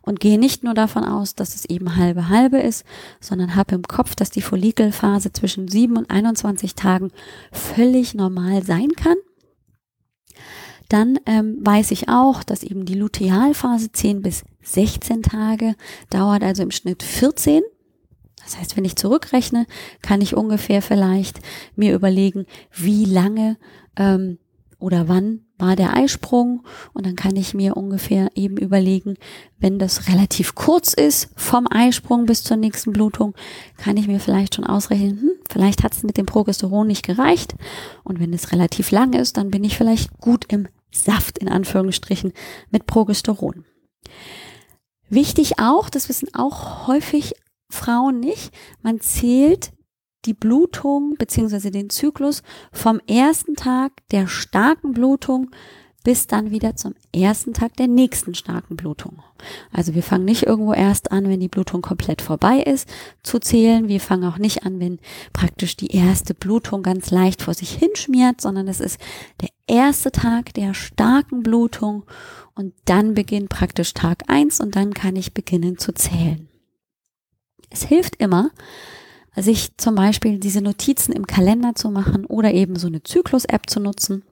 und 0.06 0.20
gehe 0.20 0.38
nicht 0.38 0.66
nur 0.66 0.74
davon 0.74 1.06
aus, 1.06 1.34
dass 1.34 1.56
es 1.56 1.64
eben 1.64 1.96
halbe 1.96 2.28
halbe 2.28 2.58
ist, 2.58 2.84
sondern 3.22 3.56
habe 3.56 3.76
im 3.76 3.84
Kopf, 3.84 4.16
dass 4.16 4.30
die 4.30 4.42
Follikelphase 4.42 5.32
zwischen 5.32 5.70
7 5.70 5.96
und 5.96 6.10
21 6.10 6.76
Tagen 6.76 7.10
völlig 7.54 8.14
normal 8.14 8.64
sein 8.64 8.90
kann 8.98 9.16
dann 10.90 11.20
ähm, 11.26 11.58
weiß 11.62 11.92
ich 11.92 12.10
auch, 12.10 12.44
dass 12.44 12.64
eben 12.64 12.86
die 12.86 12.96
Lutealphase 12.96 13.92
10 13.92 14.22
bis 14.22 14.44
16 14.64 15.24
Tage 15.24 15.76
dauert, 16.10 16.44
also 16.44 16.64
im 16.64 16.72
Schnitt 16.72 17.04
14. 17.04 17.62
Das 18.44 18.58
heißt, 18.58 18.76
wenn 18.76 18.86
ich 18.86 18.96
zurückrechne, 18.96 19.66
kann 20.02 20.22
ich 20.22 20.36
ungefähr 20.36 20.82
vielleicht 20.82 21.40
mir 21.76 21.94
überlegen, 21.94 22.46
wie 22.74 23.06
lange 23.06 23.58
ähm, 23.96 24.38
oder 24.84 25.08
wann 25.08 25.46
war 25.58 25.78
der 25.78 25.96
Eisprung 25.96 26.66
und 26.92 27.06
dann 27.06 27.16
kann 27.16 27.38
ich 27.38 27.54
mir 27.54 27.78
ungefähr 27.78 28.30
eben 28.36 28.58
überlegen, 28.58 29.16
wenn 29.58 29.80
das 29.80 30.10
relativ 30.10 30.56
kurz 30.56 30.94
ist 30.94 31.30
vom 31.38 31.68
Eisprung 31.72 32.26
bis 32.26 32.44
zur 32.44 32.58
nächsten 32.58 32.92
Blutung, 32.92 33.34
kann 33.78 33.96
ich 33.96 34.08
mir 34.08 34.20
vielleicht 34.20 34.56
schon 34.56 34.66
ausrechnen, 34.66 35.22
hm, 35.22 35.32
vielleicht 35.50 35.84
hat 35.84 35.94
es 35.94 36.04
mit 36.04 36.18
dem 36.18 36.26
Progesteron 36.26 36.86
nicht 36.86 37.06
gereicht 37.06 37.56
und 38.04 38.20
wenn 38.20 38.34
es 38.34 38.52
relativ 38.52 38.92
lang 38.92 39.14
ist, 39.14 39.38
dann 39.38 39.52
bin 39.52 39.64
ich 39.64 39.78
vielleicht 39.78 40.20
gut 40.20 40.44
im 40.50 40.68
Saft 40.92 41.38
in 41.38 41.48
Anführungsstrichen 41.48 42.34
mit 42.70 42.86
Progesteron. 42.86 43.64
Wichtig 45.08 45.60
auch, 45.60 45.90
das 45.90 46.10
wissen 46.10 46.28
auch 46.34 46.88
häufig 46.88 47.36
Frauen 47.70 48.20
nicht, 48.20 48.52
man 48.82 49.00
zählt 49.00 49.72
die 50.26 50.34
Blutung 50.34 51.16
beziehungsweise 51.18 51.72
den 51.72 51.90
Zyklus 51.90 52.44
vom 52.72 53.00
ersten 53.08 53.56
Tag 53.56 53.92
der 54.12 54.28
starken 54.28 54.94
Blutung 54.94 55.52
bis 56.04 56.28
dann 56.28 56.52
wieder 56.52 56.76
zum 56.76 56.96
ersten 57.14 57.54
Tag 57.54 57.78
der 57.78 57.88
nächsten 57.88 58.36
starken 58.36 58.76
Blutung. 58.76 59.24
Also 59.72 59.96
wir 59.96 60.04
fangen 60.04 60.26
nicht 60.26 60.44
irgendwo 60.44 60.74
erst 60.74 61.12
an, 61.12 61.30
wenn 61.30 61.40
die 61.40 61.48
Blutung 61.48 61.82
komplett 61.82 62.22
vorbei 62.22 62.60
ist, 62.60 62.90
zu 63.24 63.40
zählen. 63.40 63.88
Wir 63.88 64.02
fangen 64.02 64.26
auch 64.26 64.38
nicht 64.38 64.66
an, 64.66 64.80
wenn 64.80 65.00
praktisch 65.32 65.78
die 65.78 65.96
erste 65.96 66.34
Blutung 66.34 66.84
ganz 66.84 67.10
leicht 67.10 67.42
vor 67.42 67.54
sich 67.54 67.72
hinschmiert, 67.72 68.42
sondern 68.42 68.68
es 68.68 68.82
ist 68.82 69.00
der 69.42 69.50
erste 69.66 70.12
Tag 70.12 70.54
der 70.54 70.74
starken 70.74 71.42
Blutung 71.42 72.04
und 72.54 72.74
dann 72.86 73.14
beginnt 73.14 73.50
praktisch 73.50 73.94
Tag 73.94 74.24
eins 74.28 74.60
und 74.60 74.76
dann 74.76 74.94
kann 74.94 75.16
ich 75.16 75.34
beginnen 75.34 75.78
zu 75.78 75.94
zählen. 75.94 76.50
Es 77.70 77.84
hilft 77.84 78.18
immer, 78.18 78.52
sich 79.36 79.78
zum 79.78 79.96
Beispiel 79.96 80.40
diese 80.40 80.62
Notizen 80.62 81.12
im 81.14 81.28
Kalender 81.28 81.76
zu 81.76 81.90
machen 81.90 82.26
oder 82.26 82.54
eben 82.54 82.76
so 82.76 82.88
eine 82.88 83.04
Zyklus-App 83.04 83.70
zu 83.70 83.80
nutzen 83.80 84.24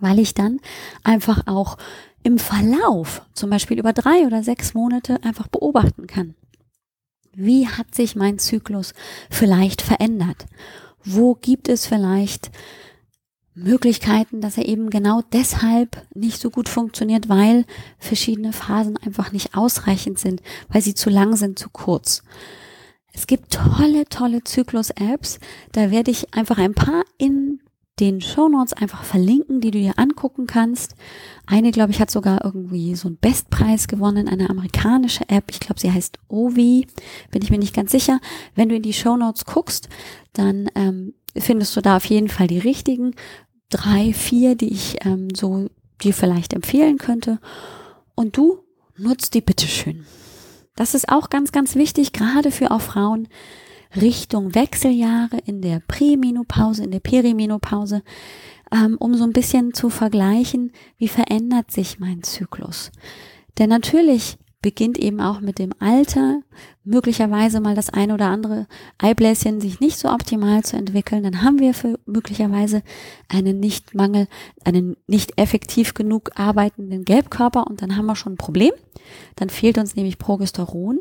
weil 0.00 0.18
ich 0.18 0.34
dann 0.34 0.60
einfach 1.02 1.46
auch 1.46 1.76
im 2.22 2.38
Verlauf, 2.38 3.22
zum 3.34 3.50
Beispiel 3.50 3.78
über 3.78 3.92
drei 3.92 4.26
oder 4.26 4.42
sechs 4.42 4.74
Monate, 4.74 5.22
einfach 5.22 5.48
beobachten 5.48 6.06
kann. 6.06 6.34
Wie 7.34 7.68
hat 7.68 7.94
sich 7.94 8.16
mein 8.16 8.38
Zyklus 8.38 8.94
vielleicht 9.30 9.82
verändert? 9.82 10.46
Wo 11.04 11.34
gibt 11.34 11.68
es 11.68 11.86
vielleicht 11.86 12.50
Möglichkeiten, 13.54 14.40
dass 14.40 14.56
er 14.56 14.66
eben 14.66 14.90
genau 14.90 15.20
deshalb 15.32 16.06
nicht 16.14 16.40
so 16.40 16.50
gut 16.50 16.68
funktioniert, 16.68 17.28
weil 17.28 17.66
verschiedene 17.98 18.52
Phasen 18.52 18.96
einfach 18.96 19.30
nicht 19.32 19.56
ausreichend 19.56 20.18
sind, 20.18 20.42
weil 20.68 20.82
sie 20.82 20.94
zu 20.94 21.10
lang 21.10 21.36
sind, 21.36 21.58
zu 21.58 21.68
kurz. 21.70 22.22
Es 23.14 23.26
gibt 23.26 23.52
tolle, 23.52 24.04
tolle 24.06 24.42
Zyklus-Apps. 24.42 25.38
Da 25.72 25.90
werde 25.90 26.10
ich 26.10 26.34
einfach 26.34 26.58
ein 26.58 26.74
paar 26.74 27.04
in 27.16 27.60
den 28.00 28.20
Show 28.20 28.48
Notes 28.48 28.72
einfach 28.72 29.04
verlinken, 29.04 29.60
die 29.60 29.70
du 29.70 29.78
dir 29.78 29.98
angucken 29.98 30.46
kannst. 30.46 30.96
Eine, 31.46 31.70
glaube 31.70 31.92
ich, 31.92 32.00
hat 32.00 32.10
sogar 32.10 32.44
irgendwie 32.44 32.96
so 32.96 33.06
einen 33.06 33.18
Bestpreis 33.18 33.86
gewonnen, 33.86 34.28
eine 34.28 34.50
amerikanische 34.50 35.28
App. 35.28 35.44
Ich 35.50 35.60
glaube, 35.60 35.80
sie 35.80 35.92
heißt 35.92 36.18
Ovi, 36.28 36.88
bin 37.30 37.42
ich 37.42 37.50
mir 37.50 37.58
nicht 37.58 37.74
ganz 37.74 37.92
sicher. 37.92 38.18
Wenn 38.56 38.68
du 38.68 38.74
in 38.74 38.82
die 38.82 38.92
Show 38.92 39.16
Notes 39.16 39.44
guckst, 39.44 39.88
dann 40.32 40.68
ähm, 40.74 41.14
findest 41.36 41.76
du 41.76 41.80
da 41.82 41.96
auf 41.96 42.06
jeden 42.06 42.28
Fall 42.28 42.48
die 42.48 42.58
richtigen 42.58 43.14
drei, 43.70 44.12
vier, 44.12 44.56
die 44.56 44.72
ich 44.72 45.04
ähm, 45.04 45.28
so 45.32 45.68
dir 46.02 46.14
vielleicht 46.14 46.52
empfehlen 46.52 46.98
könnte. 46.98 47.38
Und 48.16 48.36
du 48.36 48.58
nutzt 48.96 49.34
die 49.34 49.40
bitteschön. 49.40 50.04
Das 50.76 50.94
ist 50.94 51.08
auch 51.08 51.30
ganz, 51.30 51.52
ganz 51.52 51.76
wichtig, 51.76 52.12
gerade 52.12 52.50
für 52.50 52.70
auch 52.70 52.80
Frauen, 52.80 53.28
Richtung 53.94 54.54
Wechseljahre 54.54 55.38
in 55.46 55.62
der 55.62 55.80
Prämenopause, 55.86 56.82
in 56.82 56.90
der 56.90 57.00
Perimenopause, 57.00 58.02
ähm, 58.72 58.96
um 58.98 59.14
so 59.14 59.24
ein 59.24 59.32
bisschen 59.32 59.72
zu 59.72 59.88
vergleichen, 59.88 60.72
wie 60.98 61.08
verändert 61.08 61.70
sich 61.70 62.00
mein 62.00 62.24
Zyklus. 62.24 62.90
Denn 63.58 63.70
natürlich 63.70 64.36
beginnt 64.64 64.96
eben 64.96 65.20
auch 65.20 65.42
mit 65.42 65.58
dem 65.58 65.72
Alter 65.78 66.40
möglicherweise 66.84 67.60
mal 67.60 67.74
das 67.74 67.90
ein 67.90 68.10
oder 68.10 68.30
andere 68.30 68.66
Eibläschen 68.96 69.60
sich 69.60 69.78
nicht 69.78 69.98
so 69.98 70.08
optimal 70.08 70.62
zu 70.64 70.78
entwickeln, 70.78 71.22
dann 71.22 71.42
haben 71.42 71.58
wir 71.58 71.74
für 71.74 71.98
möglicherweise 72.06 72.82
einen 73.28 73.60
nicht 73.60 73.94
Mangel, 73.94 74.26
einen 74.64 74.96
nicht 75.06 75.38
effektiv 75.38 75.92
genug 75.92 76.30
arbeitenden 76.36 77.04
Gelbkörper 77.04 77.66
und 77.66 77.82
dann 77.82 77.94
haben 77.94 78.06
wir 78.06 78.16
schon 78.16 78.32
ein 78.32 78.38
Problem. 78.38 78.72
Dann 79.36 79.50
fehlt 79.50 79.76
uns 79.76 79.96
nämlich 79.96 80.16
Progesteron. 80.16 81.00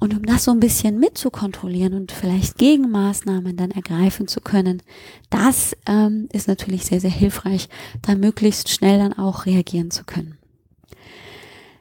Und 0.00 0.16
um 0.16 0.24
das 0.24 0.44
so 0.44 0.50
ein 0.50 0.60
bisschen 0.60 0.98
mitzukontrollieren 0.98 1.92
und 1.92 2.10
vielleicht 2.10 2.56
Gegenmaßnahmen 2.56 3.54
dann 3.58 3.70
ergreifen 3.70 4.28
zu 4.28 4.40
können, 4.40 4.82
das 5.28 5.76
ähm, 5.84 6.26
ist 6.32 6.48
natürlich 6.48 6.86
sehr, 6.86 7.02
sehr 7.02 7.10
hilfreich, 7.10 7.68
da 8.00 8.14
möglichst 8.14 8.70
schnell 8.70 8.98
dann 8.98 9.12
auch 9.12 9.44
reagieren 9.44 9.90
zu 9.90 10.04
können. 10.04 10.39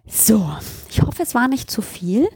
So, 0.09 0.49
ich 0.89 1.01
hoffe, 1.01 1.21
es 1.21 1.35
war 1.35 1.47
nicht 1.47 1.69
zu 1.69 1.81
viel. 1.81 2.27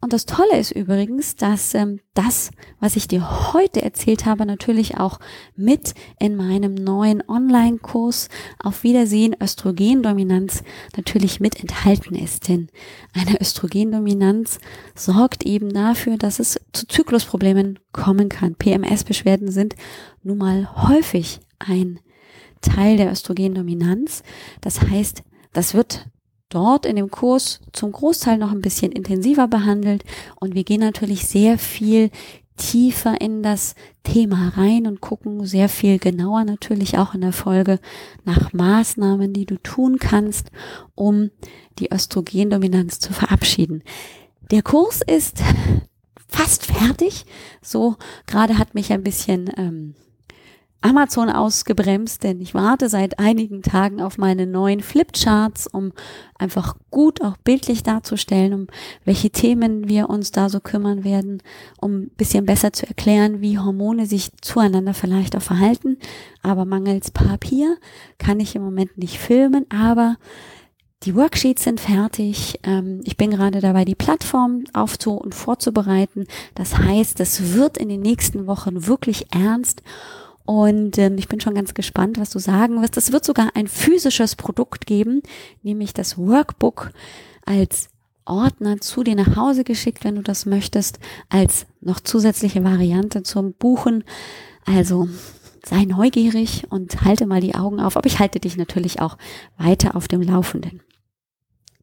Und 0.00 0.12
das 0.12 0.26
Tolle 0.26 0.58
ist 0.58 0.70
übrigens, 0.70 1.36
dass 1.36 1.74
ähm, 1.74 2.00
das, 2.14 2.50
was 2.78 2.96
ich 2.96 3.08
dir 3.08 3.52
heute 3.52 3.82
erzählt 3.82 4.26
habe, 4.26 4.46
natürlich 4.46 4.98
auch 4.98 5.18
mit 5.56 5.94
in 6.20 6.36
meinem 6.36 6.74
neuen 6.74 7.26
Online-Kurs 7.26 8.28
auf 8.62 8.84
Wiedersehen 8.84 9.34
Östrogendominanz 9.40 10.62
natürlich 10.96 11.40
mit 11.40 11.58
enthalten 11.58 12.14
ist. 12.14 12.48
Denn 12.48 12.68
eine 13.14 13.40
Östrogendominanz 13.40 14.58
sorgt 14.94 15.44
eben 15.44 15.72
dafür, 15.72 16.18
dass 16.18 16.38
es 16.38 16.60
zu 16.72 16.86
Zyklusproblemen 16.86 17.78
kommen 17.92 18.28
kann. 18.28 18.54
PMS-Beschwerden 18.54 19.50
sind 19.50 19.74
nun 20.22 20.38
mal 20.38 20.88
häufig 20.88 21.40
ein 21.58 21.98
Teil 22.60 22.98
der 22.98 23.10
Östrogendominanz. 23.10 24.22
Das 24.60 24.82
heißt, 24.82 25.22
Das 25.56 25.72
wird 25.72 26.06
dort 26.48 26.86
in 26.86 26.96
dem 26.96 27.10
Kurs 27.10 27.60
zum 27.72 27.92
Großteil 27.92 28.38
noch 28.38 28.52
ein 28.52 28.62
bisschen 28.62 28.92
intensiver 28.92 29.48
behandelt 29.48 30.04
und 30.40 30.54
wir 30.54 30.64
gehen 30.64 30.80
natürlich 30.80 31.26
sehr 31.26 31.58
viel 31.58 32.10
tiefer 32.56 33.20
in 33.20 33.42
das 33.42 33.74
Thema 34.02 34.52
rein 34.56 34.86
und 34.86 35.00
gucken 35.00 35.44
sehr 35.44 35.68
viel 35.68 35.98
genauer 35.98 36.44
natürlich 36.44 36.96
auch 36.96 37.14
in 37.14 37.20
der 37.20 37.32
Folge 37.32 37.78
nach 38.24 38.52
Maßnahmen, 38.52 39.32
die 39.32 39.46
du 39.46 39.56
tun 39.62 39.98
kannst, 39.98 40.50
um 40.94 41.30
die 41.78 41.92
Östrogendominanz 41.92 42.98
zu 42.98 43.12
verabschieden. 43.12 43.82
Der 44.50 44.62
Kurs 44.62 45.02
ist 45.06 45.42
fast 46.28 46.66
fertig. 46.66 47.26
So 47.60 47.96
gerade 48.26 48.58
hat 48.58 48.74
mich 48.74 48.92
ein 48.92 49.02
bisschen 49.02 49.50
ähm, 49.56 49.94
Amazon 50.86 51.28
ausgebremst, 51.28 52.22
denn 52.22 52.40
ich 52.40 52.54
warte 52.54 52.88
seit 52.88 53.18
einigen 53.18 53.62
Tagen 53.62 54.00
auf 54.00 54.18
meine 54.18 54.46
neuen 54.46 54.80
Flipcharts, 54.80 55.66
um 55.66 55.92
einfach 56.38 56.76
gut 56.90 57.22
auch 57.22 57.36
bildlich 57.38 57.82
darzustellen, 57.82 58.54
um 58.54 58.66
welche 59.04 59.30
Themen 59.30 59.88
wir 59.88 60.08
uns 60.08 60.30
da 60.30 60.48
so 60.48 60.60
kümmern 60.60 61.02
werden, 61.02 61.42
um 61.80 62.02
ein 62.02 62.10
bisschen 62.16 62.46
besser 62.46 62.72
zu 62.72 62.86
erklären, 62.86 63.40
wie 63.40 63.58
Hormone 63.58 64.06
sich 64.06 64.30
zueinander 64.40 64.94
vielleicht 64.94 65.34
auch 65.36 65.42
verhalten. 65.42 65.98
Aber 66.42 66.64
mangels 66.64 67.10
Papier 67.10 67.76
kann 68.18 68.38
ich 68.38 68.54
im 68.54 68.62
Moment 68.62 68.96
nicht 68.96 69.18
filmen, 69.18 69.66
aber 69.70 70.16
die 71.02 71.14
Worksheets 71.14 71.64
sind 71.64 71.80
fertig. 71.80 72.60
Ähm, 72.62 73.00
ich 73.04 73.16
bin 73.16 73.30
gerade 73.30 73.60
dabei, 73.60 73.84
die 73.84 73.94
Plattform 73.94 74.64
aufzu- 74.72 75.18
und 75.18 75.34
vorzubereiten. 75.34 76.26
Das 76.54 76.78
heißt, 76.78 77.18
es 77.20 77.54
wird 77.54 77.76
in 77.76 77.88
den 77.88 78.00
nächsten 78.00 78.46
Wochen 78.46 78.86
wirklich 78.86 79.26
ernst. 79.34 79.82
Und 80.46 80.96
ähm, 80.98 81.18
ich 81.18 81.28
bin 81.28 81.40
schon 81.40 81.54
ganz 81.54 81.74
gespannt, 81.74 82.18
was 82.18 82.30
du 82.30 82.38
sagen 82.38 82.80
wirst. 82.80 82.96
Es 82.96 83.12
wird 83.12 83.24
sogar 83.24 83.50
ein 83.54 83.66
physisches 83.66 84.36
Produkt 84.36 84.86
geben, 84.86 85.20
nämlich 85.62 85.92
das 85.92 86.16
Workbook 86.16 86.92
als 87.44 87.88
Ordner 88.24 88.80
zu 88.80 89.02
dir 89.02 89.16
nach 89.16 89.36
Hause 89.36 89.64
geschickt, 89.64 90.04
wenn 90.04 90.14
du 90.14 90.22
das 90.22 90.46
möchtest, 90.46 90.98
als 91.28 91.66
noch 91.80 92.00
zusätzliche 92.00 92.62
Variante 92.62 93.24
zum 93.24 93.54
Buchen. 93.54 94.04
Also 94.64 95.08
sei 95.64 95.84
neugierig 95.84 96.64
und 96.70 97.02
halte 97.02 97.26
mal 97.26 97.40
die 97.40 97.56
Augen 97.56 97.80
auf, 97.80 97.96
aber 97.96 98.06
ich 98.06 98.20
halte 98.20 98.38
dich 98.38 98.56
natürlich 98.56 99.00
auch 99.00 99.18
weiter 99.58 99.96
auf 99.96 100.06
dem 100.06 100.22
Laufenden. 100.22 100.80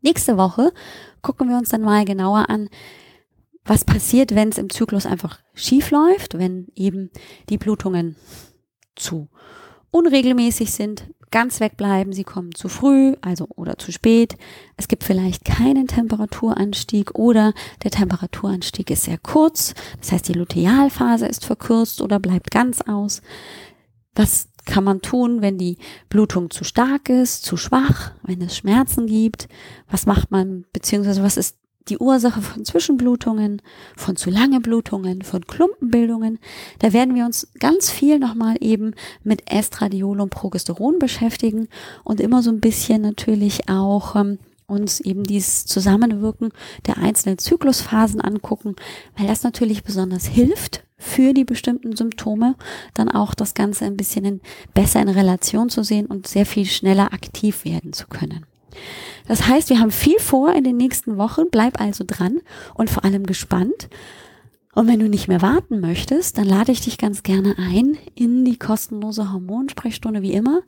Nächste 0.02 0.38
Woche 0.38 0.74
gucken 1.22 1.50
wir 1.50 1.58
uns 1.58 1.70
dann 1.70 1.82
mal 1.82 2.06
genauer 2.06 2.50
an, 2.50 2.70
was 3.66 3.86
passiert, 3.86 4.36
wenn 4.36 4.50
es 4.50 4.58
im 4.58 4.70
Zyklus 4.70 5.06
einfach 5.06 5.40
schief 5.54 5.92
läuft, 5.92 6.38
wenn 6.38 6.68
eben 6.76 7.10
die 7.50 7.58
Blutungen 7.58 8.16
zu 8.96 9.30
unregelmäßig 9.92 10.72
sind, 10.72 11.08
ganz 11.34 11.60
wegbleiben, 11.60 12.14
sie 12.14 12.24
kommen 12.24 12.54
zu 12.54 12.70
früh, 12.70 13.16
also 13.22 13.48
oder 13.56 13.78
zu 13.78 13.92
spät. 13.92 14.38
Es 14.78 14.88
gibt 14.88 15.04
vielleicht 15.04 15.46
keinen 15.46 15.88
Temperaturanstieg 15.88 17.16
oder 17.16 17.54
der 17.84 17.92
Temperaturanstieg 17.92 18.92
ist 18.92 19.04
sehr 19.04 19.18
kurz, 19.18 19.74
das 20.00 20.12
heißt 20.12 20.28
die 20.28 20.34
Lutealphase 20.34 21.26
ist 21.26 21.46
verkürzt 21.46 22.02
oder 22.02 22.20
bleibt 22.20 22.52
ganz 22.52 22.82
aus. 22.82 23.22
Was 24.16 24.50
kann 24.66 24.84
man 24.84 25.02
tun, 25.02 25.42
wenn 25.42 25.58
die 25.58 25.78
Blutung 26.08 26.52
zu 26.52 26.64
stark 26.64 27.10
ist, 27.10 27.44
zu 27.44 27.58
schwach, 27.58 28.12
wenn 28.22 28.42
es 28.42 28.56
Schmerzen 28.56 29.08
gibt? 29.08 29.48
Was 29.90 30.06
macht 30.06 30.30
man, 30.30 30.66
beziehungsweise 30.72 31.24
was 31.24 31.38
ist 31.38 31.58
die 31.90 31.98
Ursache 31.98 32.42
von 32.42 32.66
Zwischenblutungen, 32.66 33.62
von 33.96 34.16
zu 34.16 34.30
lange 34.30 34.60
Blutungen, 34.60 35.22
von 35.22 35.46
Klumpenbildungen. 35.46 36.40
Da 36.80 36.94
werden 36.94 37.16
wir 37.16 37.26
uns 37.26 37.48
ganz 37.60 37.90
viel 37.90 38.20
nochmal 38.20 38.56
eben 38.60 38.94
mit 39.24 39.52
Estradiol 39.52 40.22
und 40.22 40.30
Progesteron 40.30 41.00
beschäftigen 41.00 41.68
und 42.04 42.22
immer 42.22 42.42
so 42.42 42.52
ein 42.52 42.62
bisschen 42.62 43.02
natürlich 43.02 43.70
auch 43.70 44.16
ähm, 44.16 44.40
uns 44.68 45.00
eben 45.00 45.24
dieses 45.24 45.66
Zusammenwirken 45.66 46.52
der 46.88 46.98
einzelnen 46.98 47.38
Zyklusphasen 47.38 48.22
angucken, 48.22 48.76
weil 49.18 49.28
das 49.28 49.44
natürlich 49.44 49.84
besonders 49.84 50.26
hilft 50.26 50.84
für 50.98 51.34
die 51.34 51.44
bestimmten 51.44 51.96
Symptome, 51.96 52.56
dann 52.94 53.10
auch 53.10 53.34
das 53.34 53.54
Ganze 53.54 53.86
ein 53.86 53.98
bisschen 53.98 54.26
in, 54.26 54.42
besser 54.74 55.02
in 55.02 55.10
Relation 55.10 55.70
zu 55.70 55.84
sehen 55.84 56.06
und 56.06 56.28
sehr 56.28 56.46
viel 56.46 56.66
schneller 56.66 57.14
aktiv 57.14 57.66
werden 57.66 57.92
zu 57.92 58.08
können. 58.08 58.46
Das 59.28 59.48
heißt, 59.48 59.70
wir 59.70 59.80
haben 59.80 59.92
viel 59.92 60.20
vor 60.20 60.54
in 60.54 60.64
den 60.64 60.78
nächsten 60.78 61.18
Wochen. 61.18 61.44
Bleib 61.52 61.80
also 61.80 62.04
dran 62.06 62.40
und 62.76 62.90
vor 62.90 63.06
allem 63.06 63.26
gespannt. 63.26 63.90
Und 64.76 64.88
wenn 64.88 65.00
du 65.00 65.08
nicht 65.08 65.28
mehr 65.28 65.42
warten 65.42 65.80
möchtest, 65.80 66.38
dann 66.38 66.46
lade 66.46 66.72
ich 66.72 66.82
dich 66.82 66.98
ganz 66.98 67.22
gerne 67.22 67.56
ein 67.60 67.98
in 68.16 68.44
die 68.44 68.58
kostenlose 68.58 69.32
Hormonsprechstunde 69.32 70.24
wie 70.24 70.34
immer. 70.34 70.62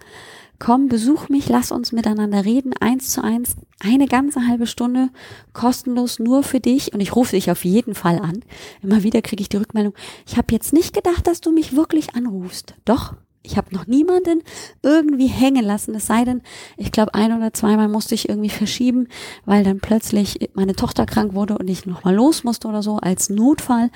Komm, 0.60 0.88
besuch 0.88 1.28
mich, 1.28 1.50
lass 1.50 1.72
uns 1.72 1.92
miteinander 1.92 2.46
reden, 2.46 2.72
eins 2.80 3.10
zu 3.10 3.24
eins, 3.24 3.56
eine 3.80 4.06
ganze 4.06 4.48
halbe 4.48 4.68
Stunde, 4.68 5.10
kostenlos 5.54 6.20
nur 6.20 6.44
für 6.44 6.60
dich. 6.60 6.94
Und 6.94 7.02
ich 7.02 7.16
rufe 7.16 7.36
dich 7.36 7.52
auf 7.52 7.66
jeden 7.66 7.96
Fall 7.96 8.20
an. 8.20 8.42
Immer 8.82 9.04
wieder 9.04 9.22
kriege 9.22 9.42
ich 9.42 9.50
die 9.50 9.58
Rückmeldung, 9.58 9.94
ich 10.28 10.38
habe 10.38 10.54
jetzt 10.54 10.72
nicht 10.72 10.94
gedacht, 10.94 11.28
dass 11.28 11.42
du 11.42 11.52
mich 11.52 11.76
wirklich 11.76 12.16
anrufst. 12.16 12.76
Doch, 12.86 13.16
ich 13.46 13.58
habe 13.58 13.74
noch 13.74 13.88
niemanden 13.88 14.42
irgendwie 14.82 15.28
hängen 15.28 15.64
lassen, 15.64 15.96
es 15.96 16.08
sei 16.08 16.26
denn, 16.26 16.42
ich 16.78 16.92
glaube, 16.92 17.14
ein 17.14 17.32
oder 17.32 17.54
zweimal 17.54 17.88
musste 17.88 18.16
ich 18.16 18.30
irgendwie 18.30 18.50
verschieben, 18.50 19.08
weil 19.46 19.64
dann 19.64 19.80
plötzlich 19.80 20.50
meine 20.54 20.76
Tochter 20.76 21.06
krank 21.06 21.34
wurde 21.34 21.58
und 21.58 21.70
ich 21.70 21.86
nochmal 21.86 22.16
los 22.16 22.44
musste 22.44 22.68
oder 22.68 22.82
so 22.82 22.98
als 22.98 23.30
Notfall. 23.30 23.90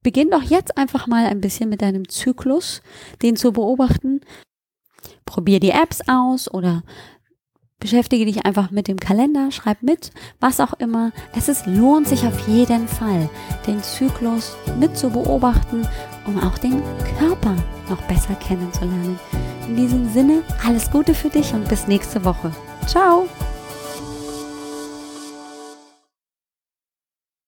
Beginn 0.05 0.31
doch 0.31 0.43
jetzt 0.43 0.77
einfach 0.77 1.09
mal 1.09 1.27
ein 1.27 1.41
bisschen 1.41 1.69
mit 1.69 1.83
deinem 1.83 2.09
Zyklus, 2.09 2.81
den 3.23 3.35
zu 3.35 3.53
beobachten. 3.53 4.21
Probier 5.25 5.59
die 5.59 5.71
Apps 5.71 6.01
aus 6.07 6.53
oder 6.53 6.85
beschäftige 7.85 8.25
dich 8.25 8.47
einfach 8.47 8.71
mit 8.71 8.89
dem 8.89 8.99
Kalender, 8.99 9.53
schreib 9.53 9.83
mit, 9.83 10.11
was 10.41 10.59
auch 10.59 10.73
immer. 10.79 11.13
Es 11.37 11.51
ist, 11.51 11.67
lohnt 11.67 12.09
sich 12.09 12.27
auf 12.27 12.49
jeden 12.49 12.89
Fall, 12.89 13.29
den 13.67 13.83
Zyklus 13.83 14.57
mit 14.81 14.97
zu 14.97 15.11
beobachten, 15.11 15.87
um 16.25 16.43
auch 16.43 16.57
den 16.57 16.83
Körper 17.19 17.55
noch 17.91 18.01
besser 18.05 18.37
kennenzulernen. 18.37 19.21
In 19.69 19.77
diesem 19.77 20.11
Sinne, 20.15 20.43
alles 20.67 20.91
Gute 20.91 21.13
für 21.13 21.29
dich 21.29 21.53
und 21.53 21.69
bis 21.69 21.87
nächste 21.87 22.25
Woche. 22.25 22.53
Ciao! 22.87 23.29